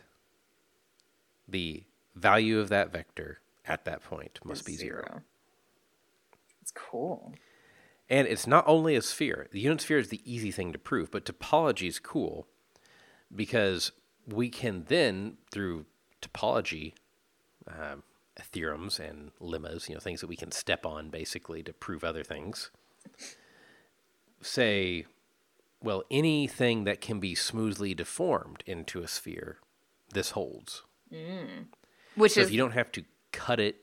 [1.48, 1.84] the
[2.16, 5.22] value of that vector at that point must be zero.
[6.62, 7.34] It's cool.
[8.10, 9.48] And it's not only a sphere.
[9.52, 12.48] The unit sphere is the easy thing to prove, but topology is cool
[13.34, 13.92] because
[14.28, 15.86] we can then, through
[16.22, 16.94] topology
[17.68, 18.04] um,
[18.40, 22.24] theorems and lemmas, you know, things that we can step on basically to prove other
[22.24, 22.72] things,
[24.44, 25.06] say,
[25.82, 29.58] well, anything that can be smoothly deformed into a sphere,
[30.14, 30.84] this holds.
[32.16, 33.78] Which So is if you don't have to cut it,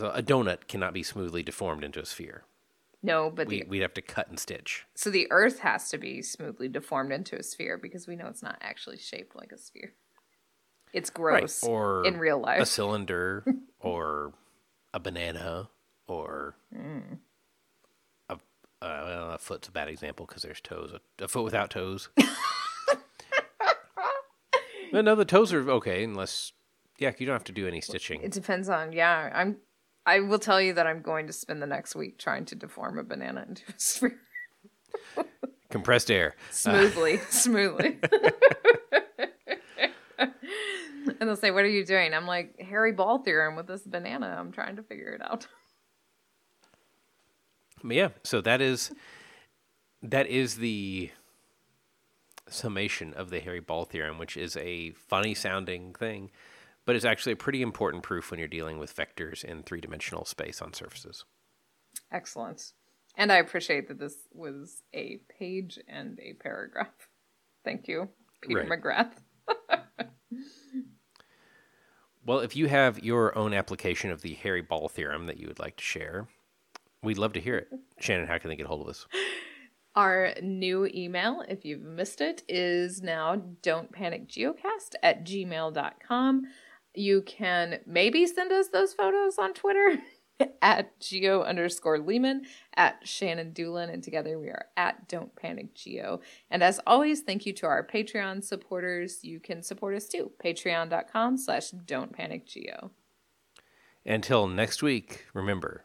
[0.00, 2.44] a donut cannot be smoothly deformed into a sphere.
[3.02, 4.86] no, but We, the, we'd have to cut and stitch.
[4.94, 8.42] so the Earth has to be smoothly deformed into a sphere because we know it's
[8.42, 9.92] not actually shaped like a sphere.
[10.92, 12.60] It's gross Or in real life.
[12.62, 13.44] a cylinder
[13.80, 14.32] or
[14.94, 15.68] a banana
[16.06, 17.18] or Mm.
[18.82, 20.92] Uh, well, a foot's a bad example because there's toes.
[20.92, 22.08] A, a foot without toes.
[24.92, 26.52] no, no, the toes are okay unless,
[26.98, 28.22] yeah, you don't have to do any stitching.
[28.22, 29.30] It depends on yeah.
[29.32, 29.58] I'm.
[30.04, 32.98] I will tell you that I'm going to spend the next week trying to deform
[32.98, 34.18] a banana into a sphere
[35.70, 36.34] Compressed air.
[36.50, 37.98] smoothly, smoothly.
[40.18, 40.32] and
[41.20, 44.36] they'll say, "What are you doing?" I'm like, "Hairy Ball theorem with this banana.
[44.38, 45.46] I'm trying to figure it out."
[47.84, 48.92] Yeah, so that is
[50.02, 51.10] that is the
[52.48, 56.30] summation of the Hairy Ball theorem, which is a funny sounding thing,
[56.84, 60.24] but it's actually a pretty important proof when you're dealing with vectors in three dimensional
[60.24, 61.24] space on surfaces.
[62.10, 62.72] Excellent.
[63.16, 67.08] And I appreciate that this was a page and a paragraph.
[67.64, 68.08] Thank you,
[68.40, 68.82] Peter Right.
[68.82, 69.12] McGrath.
[72.24, 75.58] Well, if you have your own application of the Hairy Ball theorem that you would
[75.58, 76.28] like to share,
[77.02, 77.68] we'd love to hear it.
[78.00, 79.06] Shannon, how can they get hold of us?
[79.94, 86.42] Our new email, if you've missed it, is now don't panic geocast at gmail.com.
[86.94, 89.98] You can maybe send us those photos on Twitter
[90.62, 92.42] at geo underscore Leeman,
[92.74, 96.20] at Shannon Dulin, and together we are at Don't Panic Geo.
[96.50, 99.22] And as always, thank you to our Patreon supporters.
[99.22, 100.32] You can support us too.
[100.42, 102.90] Patreon.com slash Don't Panic Geo.
[104.04, 105.84] Until next week, remember,